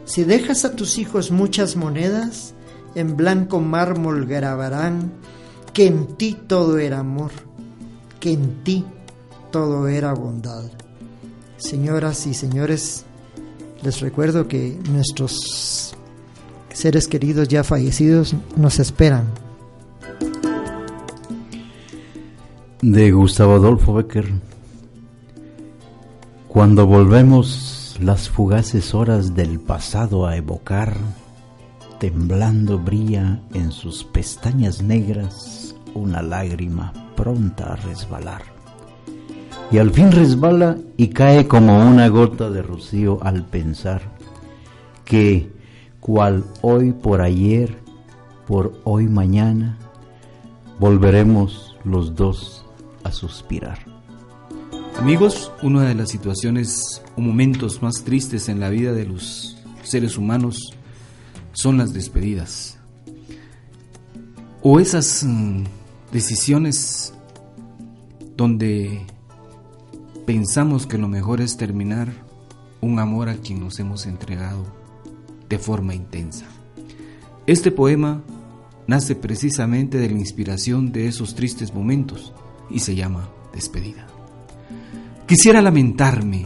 Si 0.05 0.23
dejas 0.23 0.65
a 0.65 0.75
tus 0.75 0.99
hijos 0.99 1.31
muchas 1.31 1.75
monedas, 1.75 2.53
en 2.93 3.17
blanco 3.17 3.59
mármol 3.59 4.27
grabarán 4.27 5.11
que 5.73 5.87
en 5.87 6.05
ti 6.17 6.37
todo 6.47 6.77
era 6.77 6.99
amor 6.99 7.31
que 8.23 8.31
en 8.31 8.63
ti 8.63 8.85
todo 9.51 9.89
era 9.89 10.13
bondad. 10.13 10.63
Señoras 11.57 12.25
y 12.25 12.33
señores, 12.33 13.03
les 13.81 13.99
recuerdo 13.99 14.47
que 14.47 14.79
nuestros 14.89 15.93
seres 16.71 17.09
queridos 17.09 17.49
ya 17.49 17.65
fallecidos 17.65 18.33
nos 18.55 18.79
esperan. 18.79 19.25
De 22.85 23.13
Gustavo 23.13 23.53
Adolfo 23.53 23.93
Becker. 23.93 24.29
Cuando 26.49 26.85
volvemos 26.85 27.97
las 28.01 28.27
fugaces 28.29 28.93
horas 28.93 29.33
del 29.33 29.61
pasado 29.61 30.27
a 30.27 30.35
evocar, 30.35 30.97
temblando 31.97 32.77
brilla 32.77 33.39
en 33.53 33.71
sus 33.71 34.03
pestañas 34.03 34.81
negras 34.81 35.73
una 35.93 36.21
lágrima 36.21 36.91
pronta 37.15 37.71
a 37.71 37.75
resbalar. 37.77 38.41
Y 39.71 39.77
al 39.77 39.91
fin 39.91 40.11
resbala 40.11 40.77
y 40.97 41.07
cae 41.07 41.47
como 41.47 41.87
una 41.87 42.09
gota 42.09 42.49
de 42.49 42.63
rocío 42.63 43.17
al 43.23 43.45
pensar 43.45 44.01
que, 45.05 45.49
cual 46.01 46.43
hoy 46.61 46.91
por 46.91 47.21
ayer, 47.21 47.77
por 48.45 48.73
hoy 48.83 49.07
mañana, 49.07 49.77
volveremos 50.79 51.77
los 51.85 52.13
dos 52.15 52.62
a 53.03 53.11
suspirar. 53.11 53.79
Amigos, 54.97 55.51
una 55.61 55.83
de 55.83 55.95
las 55.95 56.09
situaciones 56.09 57.01
o 57.17 57.21
momentos 57.21 57.81
más 57.81 58.03
tristes 58.03 58.47
en 58.47 58.59
la 58.59 58.69
vida 58.69 58.93
de 58.93 59.05
los 59.05 59.57
seres 59.83 60.17
humanos 60.17 60.73
son 61.51 61.77
las 61.77 61.93
despedidas. 61.93 62.77
O 64.61 64.79
esas 64.79 65.23
mm, 65.23 65.63
decisiones 66.11 67.13
donde 68.37 69.05
pensamos 70.25 70.87
que 70.87 70.97
lo 70.97 71.07
mejor 71.07 71.41
es 71.41 71.57
terminar 71.57 72.13
un 72.79 72.99
amor 72.99 73.29
a 73.29 73.35
quien 73.35 73.59
nos 73.59 73.79
hemos 73.79 74.05
entregado 74.05 74.65
de 75.49 75.57
forma 75.57 75.95
intensa. 75.95 76.45
Este 77.45 77.71
poema 77.71 78.21
nace 78.87 79.15
precisamente 79.15 79.97
de 79.97 80.09
la 80.09 80.19
inspiración 80.19 80.91
de 80.91 81.07
esos 81.07 81.35
tristes 81.35 81.73
momentos 81.73 82.33
y 82.73 82.79
se 82.79 82.95
llama 82.95 83.29
Despedida. 83.53 84.07
Quisiera 85.27 85.61
lamentarme 85.61 86.45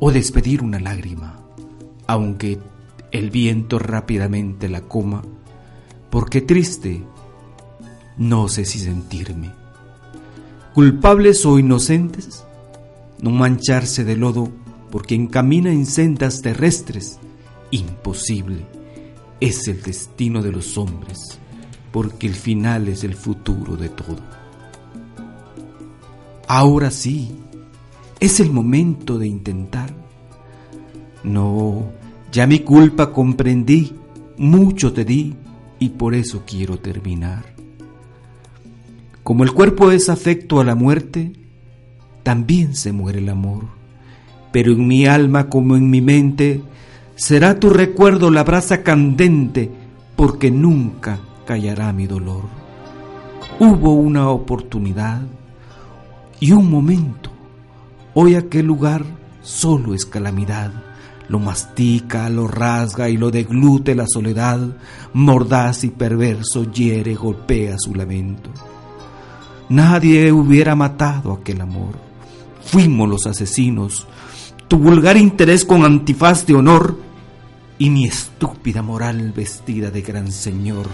o 0.00 0.12
despedir 0.12 0.62
una 0.62 0.78
lágrima, 0.78 1.40
aunque 2.06 2.58
el 3.10 3.30
viento 3.30 3.78
rápidamente 3.78 4.68
la 4.68 4.82
coma, 4.82 5.22
porque 6.10 6.40
triste 6.40 7.02
no 8.16 8.48
sé 8.48 8.64
si 8.64 8.78
sentirme. 8.78 9.52
Culpables 10.74 11.46
o 11.46 11.58
inocentes, 11.58 12.44
no 13.20 13.30
mancharse 13.30 14.04
de 14.04 14.16
lodo 14.16 14.50
por 14.90 15.06
quien 15.06 15.26
camina 15.26 15.72
en 15.72 15.86
sendas 15.86 16.42
terrestres, 16.42 17.18
imposible. 17.70 18.66
Es 19.40 19.66
el 19.68 19.82
destino 19.82 20.42
de 20.42 20.52
los 20.52 20.78
hombres, 20.78 21.38
porque 21.92 22.26
el 22.26 22.34
final 22.34 22.88
es 22.88 23.04
el 23.04 23.14
futuro 23.14 23.76
de 23.76 23.88
todo. 23.88 24.43
Ahora 26.46 26.90
sí, 26.90 27.32
es 28.20 28.40
el 28.40 28.52
momento 28.52 29.18
de 29.18 29.26
intentar. 29.26 29.94
No, 31.22 31.86
ya 32.30 32.46
mi 32.46 32.60
culpa 32.60 33.12
comprendí, 33.12 33.94
mucho 34.36 34.92
te 34.92 35.04
di 35.04 35.34
y 35.78 35.90
por 35.90 36.14
eso 36.14 36.42
quiero 36.46 36.78
terminar. 36.78 37.54
Como 39.22 39.42
el 39.42 39.52
cuerpo 39.52 39.90
es 39.90 40.10
afecto 40.10 40.60
a 40.60 40.64
la 40.64 40.74
muerte, 40.74 41.32
también 42.22 42.74
se 42.74 42.92
muere 42.92 43.20
el 43.20 43.30
amor. 43.30 43.64
Pero 44.52 44.72
en 44.72 44.86
mi 44.86 45.06
alma 45.06 45.48
como 45.48 45.76
en 45.76 45.88
mi 45.88 46.02
mente 46.02 46.62
será 47.16 47.58
tu 47.58 47.70
recuerdo 47.70 48.30
la 48.30 48.44
brasa 48.44 48.82
candente, 48.82 49.70
porque 50.14 50.50
nunca 50.50 51.20
callará 51.46 51.92
mi 51.94 52.06
dolor. 52.06 52.44
Hubo 53.58 53.94
una 53.94 54.28
oportunidad 54.28 55.22
y 56.44 56.52
un 56.52 56.70
momento. 56.70 57.30
Hoy 58.12 58.34
aquel 58.34 58.66
lugar 58.66 59.02
solo 59.40 59.94
es 59.94 60.04
calamidad. 60.04 60.70
Lo 61.30 61.38
mastica, 61.38 62.28
lo 62.28 62.46
rasga 62.48 63.08
y 63.08 63.16
lo 63.16 63.30
deglute 63.30 63.94
la 63.94 64.04
soledad. 64.06 64.60
Mordaz 65.14 65.84
y 65.84 65.88
perverso 65.88 66.70
hiere, 66.70 67.14
golpea 67.14 67.76
su 67.78 67.94
lamento. 67.94 68.50
Nadie 69.70 70.30
hubiera 70.32 70.74
matado 70.74 71.32
aquel 71.32 71.62
amor. 71.62 71.94
Fuimos 72.62 73.08
los 73.08 73.26
asesinos. 73.26 74.06
Tu 74.68 74.76
vulgar 74.76 75.16
interés 75.16 75.64
con 75.64 75.82
antifaz 75.82 76.44
de 76.44 76.56
honor 76.56 76.98
y 77.78 77.88
mi 77.88 78.04
estúpida 78.04 78.82
moral 78.82 79.32
vestida 79.34 79.90
de 79.90 80.02
gran 80.02 80.30
señor. 80.30 80.88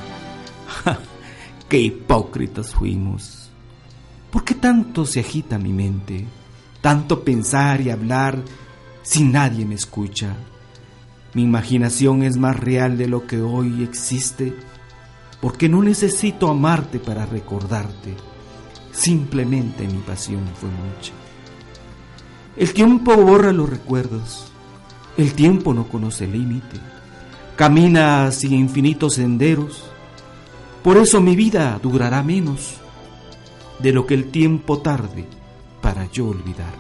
¡Qué 1.68 1.80
hipócritas 1.80 2.72
fuimos! 2.72 3.39
¿Por 4.30 4.44
qué 4.44 4.54
tanto 4.54 5.04
se 5.04 5.20
agita 5.20 5.58
mi 5.58 5.72
mente? 5.72 6.26
Tanto 6.80 7.22
pensar 7.24 7.80
y 7.80 7.90
hablar 7.90 8.42
si 9.02 9.24
nadie 9.24 9.64
me 9.64 9.74
escucha. 9.74 10.34
Mi 11.34 11.42
imaginación 11.42 12.22
es 12.22 12.36
más 12.36 12.58
real 12.58 12.96
de 12.96 13.06
lo 13.06 13.26
que 13.26 13.40
hoy 13.40 13.82
existe, 13.82 14.54
porque 15.40 15.68
no 15.68 15.82
necesito 15.82 16.48
amarte 16.48 16.98
para 16.98 17.26
recordarte 17.26 18.16
Simplemente 18.92 19.86
mi 19.86 19.98
pasión 19.98 20.42
fue 20.54 20.68
mucha. 20.68 21.12
El 22.56 22.72
tiempo 22.74 23.16
borra 23.16 23.52
los 23.52 23.70
recuerdos. 23.70 24.46
El 25.16 25.34
tiempo 25.34 25.72
no 25.72 25.88
conoce 25.88 26.26
límite. 26.26 26.78
Camina 27.56 28.26
hacia 28.26 28.50
infinitos 28.50 29.14
senderos. 29.14 29.84
Por 30.82 30.96
eso 30.96 31.20
mi 31.20 31.36
vida 31.36 31.78
durará 31.82 32.22
menos 32.22 32.79
de 33.82 33.92
lo 33.92 34.06
que 34.06 34.14
el 34.14 34.30
tiempo 34.30 34.78
tarde 34.78 35.24
para 35.80 36.10
yo 36.10 36.28
olvidar. 36.28 36.74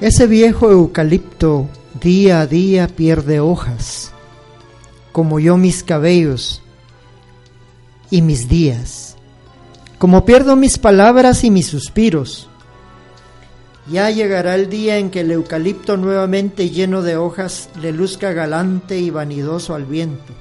Ese 0.00 0.26
viejo 0.26 0.70
eucalipto 0.70 1.68
día 2.00 2.40
a 2.40 2.46
día 2.46 2.88
pierde 2.88 3.40
hojas, 3.40 4.12
como 5.12 5.38
yo 5.40 5.56
mis 5.56 5.82
cabellos 5.82 6.62
y 8.10 8.20
mis 8.20 8.48
días, 8.48 9.16
como 9.98 10.24
pierdo 10.24 10.56
mis 10.56 10.78
palabras 10.78 11.44
y 11.44 11.50
mis 11.50 11.66
suspiros. 11.66 12.48
Ya 13.90 14.10
llegará 14.10 14.54
el 14.54 14.68
día 14.68 14.98
en 14.98 15.10
que 15.10 15.20
el 15.20 15.30
eucalipto 15.30 15.96
nuevamente 15.96 16.70
lleno 16.70 17.02
de 17.02 17.16
hojas 17.16 17.68
le 17.80 17.92
luzca 17.92 18.32
galante 18.32 18.98
y 18.98 19.10
vanidoso 19.10 19.74
al 19.74 19.84
viento. 19.84 20.32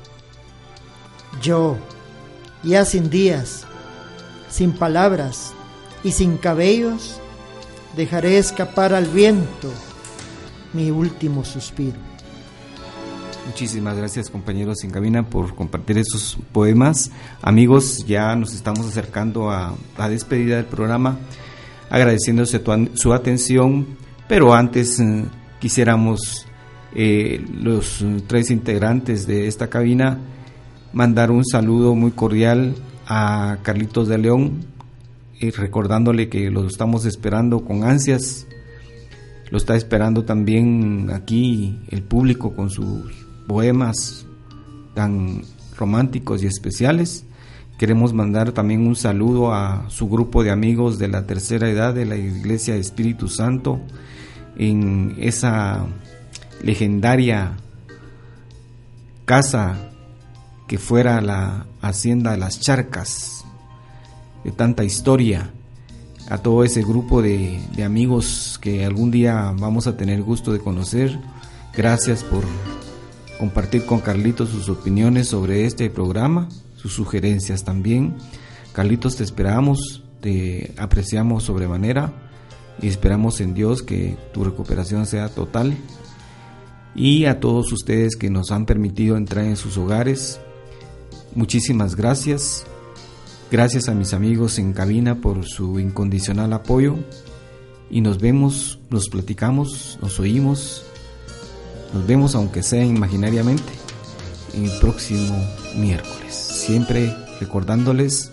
Yo, 1.42 1.78
ya 2.64 2.86
sin 2.86 3.10
días, 3.10 3.66
sin 4.50 4.72
palabras 4.72 5.54
y 6.04 6.12
sin 6.12 6.38
cabellos, 6.38 7.20
dejaré 7.96 8.38
escapar 8.38 8.94
al 8.94 9.06
viento 9.06 9.72
mi 10.74 10.90
último 10.92 11.44
suspiro. 11.44 11.98
Muchísimas 13.46 13.98
gracias 13.98 14.30
compañeros 14.30 14.84
en 14.84 14.92
cabina 14.92 15.30
por 15.30 15.54
compartir 15.54 15.98
esos 15.98 16.38
poemas. 16.52 17.12
Amigos, 17.42 18.06
ya 18.08 18.36
nos 18.36 18.54
estamos 18.54 18.88
acercando 18.88 19.52
a 19.52 19.76
la 19.98 20.10
despedida 20.10 20.56
del 20.56 20.66
programa, 20.66 21.20
agradeciéndose 21.90 22.62
su 22.94 23.14
atención, 23.14 23.86
pero 24.30 24.54
antes 24.54 25.00
eh, 25.00 25.26
quisiéramos 25.60 26.48
eh, 26.96 27.46
los 27.54 28.04
tres 28.28 28.50
integrantes 28.50 29.28
de 29.28 29.48
esta 29.48 29.68
cabina 29.68 30.18
mandar 30.94 31.32
un 31.32 31.44
saludo 31.44 31.96
muy 31.96 32.12
cordial 32.12 32.76
a 33.08 33.58
Carlitos 33.64 34.08
de 34.08 34.18
León, 34.18 34.74
y 35.40 35.50
recordándole 35.50 36.30
que 36.30 36.50
lo 36.50 36.66
estamos 36.66 37.06
esperando 37.06 37.66
con 37.66 37.84
ansias. 37.84 38.48
Lo 39.50 39.58
está 39.58 39.76
esperando 39.76 40.24
también 40.24 41.10
aquí 41.14 41.80
el 41.90 42.02
público 42.02 42.56
con 42.56 42.70
sus 42.70 43.12
poemas 43.46 44.26
tan 44.94 45.42
románticos 45.76 46.44
y 46.44 46.48
especiales. 46.48 47.26
Queremos 47.78 48.14
mandar 48.14 48.54
también 48.54 48.88
un 48.88 48.96
saludo 48.96 49.54
a 49.54 49.90
su 49.90 50.08
grupo 50.08 50.44
de 50.44 50.52
amigos 50.52 50.98
de 50.98 51.10
la 51.10 51.26
tercera 51.26 51.70
edad 51.70 51.94
de 51.94 52.06
la 52.06 52.16
Iglesia 52.16 52.76
Espíritu 52.76 53.28
Santo 53.28 53.82
en 54.56 55.16
esa 55.20 55.86
legendaria 56.64 57.58
casa 59.26 59.90
que 60.74 60.80
fuera 60.80 61.22
la 61.22 61.68
hacienda 61.84 62.32
de 62.32 62.38
las 62.38 62.60
charcas, 62.60 63.46
de 64.44 64.52
tanta 64.52 64.84
historia, 64.84 65.52
a 66.32 66.40
todo 66.40 66.64
ese 66.64 66.82
grupo 66.82 67.22
de, 67.22 67.60
amigos 67.86 68.58
que 68.60 68.84
algún 68.84 69.12
día 69.12 69.54
vamos 69.56 69.86
a 69.86 69.98
tener 69.98 70.24
gusto 70.24 70.52
de 70.52 70.58
conocer. 70.58 71.20
Gracias 71.78 72.24
por 72.24 72.44
compartir 73.38 73.86
con 73.86 74.00
Carlitos 74.00 74.50
sus 74.50 74.68
opiniones 74.68 75.28
sobre 75.28 75.66
este 75.66 75.92
programa, 75.92 76.50
sus 76.76 76.94
sugerencias 76.94 77.64
también. 77.64 78.16
Carlitos, 78.72 79.18
te 79.18 79.24
esperamos, 79.24 80.02
te 80.22 80.74
apreciamos 80.78 81.44
sobremanera 81.44 82.12
y 82.82 82.88
esperamos 82.88 83.42
en 83.42 83.54
Dios 83.54 83.84
que 83.84 84.18
tu 84.34 84.44
recuperación 84.44 85.06
sea 85.06 85.30
total. 85.30 85.78
Y 86.96 87.26
a 87.26 87.40
todos 87.40 87.72
ustedes 87.72 88.16
que 88.16 88.32
nos 88.32 88.50
han 88.50 88.66
permitido 88.66 89.18
entrar 89.18 89.46
en 89.46 89.56
sus 89.56 89.78
hogares, 89.78 90.40
Muchísimas 91.36 91.96
gracias. 91.96 92.66
Gracias 93.52 93.88
a 93.88 93.94
mis 93.94 94.14
amigos 94.14 94.58
en 94.60 94.74
cabina 94.74 95.16
por 95.16 95.46
su 95.46 95.80
incondicional 95.80 96.54
apoyo. 96.54 96.96
Y 97.90 98.02
nos 98.02 98.20
vemos, 98.20 98.80
nos 98.90 99.10
platicamos, 99.10 99.98
nos 100.02 100.20
oímos. 100.20 100.86
Nos 101.94 102.08
vemos, 102.08 102.36
aunque 102.36 102.64
sea 102.64 102.84
imaginariamente, 102.84 103.72
el 104.54 104.72
próximo 104.80 105.36
miércoles. 105.76 106.34
Siempre 106.34 107.16
recordándoles 107.40 108.32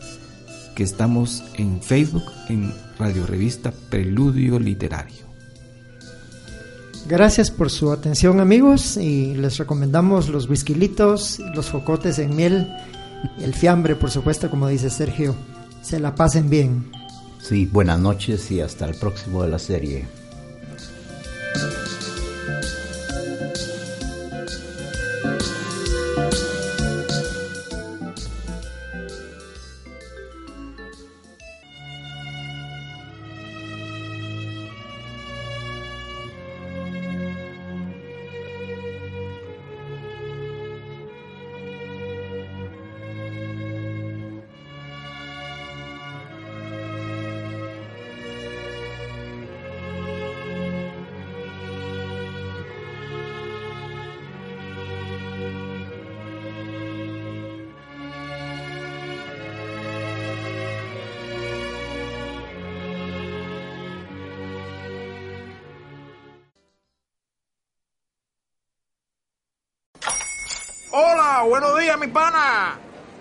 que 0.74 0.82
estamos 0.82 1.42
en 1.55 1.82
Facebook, 1.82 2.24
en 2.48 2.72
Radio 2.98 3.26
Revista 3.26 3.72
Preludio 3.90 4.59
Literario. 4.59 5.30
Gracias 7.09 7.51
por 7.51 7.70
su 7.70 7.90
atención 7.92 8.40
amigos 8.40 8.96
y 8.96 9.34
les 9.34 9.59
recomendamos 9.59 10.28
los 10.28 10.48
whiskylitos, 10.48 11.40
los 11.55 11.68
focotes 11.70 12.18
en 12.18 12.36
miel, 12.36 12.72
el 13.40 13.55
fiambre 13.55 13.96
por 13.96 14.11
supuesto 14.11 14.51
como 14.51 14.68
dice 14.68 14.90
Sergio. 14.90 15.34
Se 15.82 15.98
la 15.98 16.14
pasen 16.14 16.51
bien. 16.51 16.90
Sí, 17.40 17.66
buenas 17.66 17.98
noches 17.98 18.51
y 18.51 18.61
hasta 18.61 18.86
el 18.86 18.94
próximo 18.94 19.42
de 19.42 19.48
la 19.48 19.59
serie. 19.59 20.20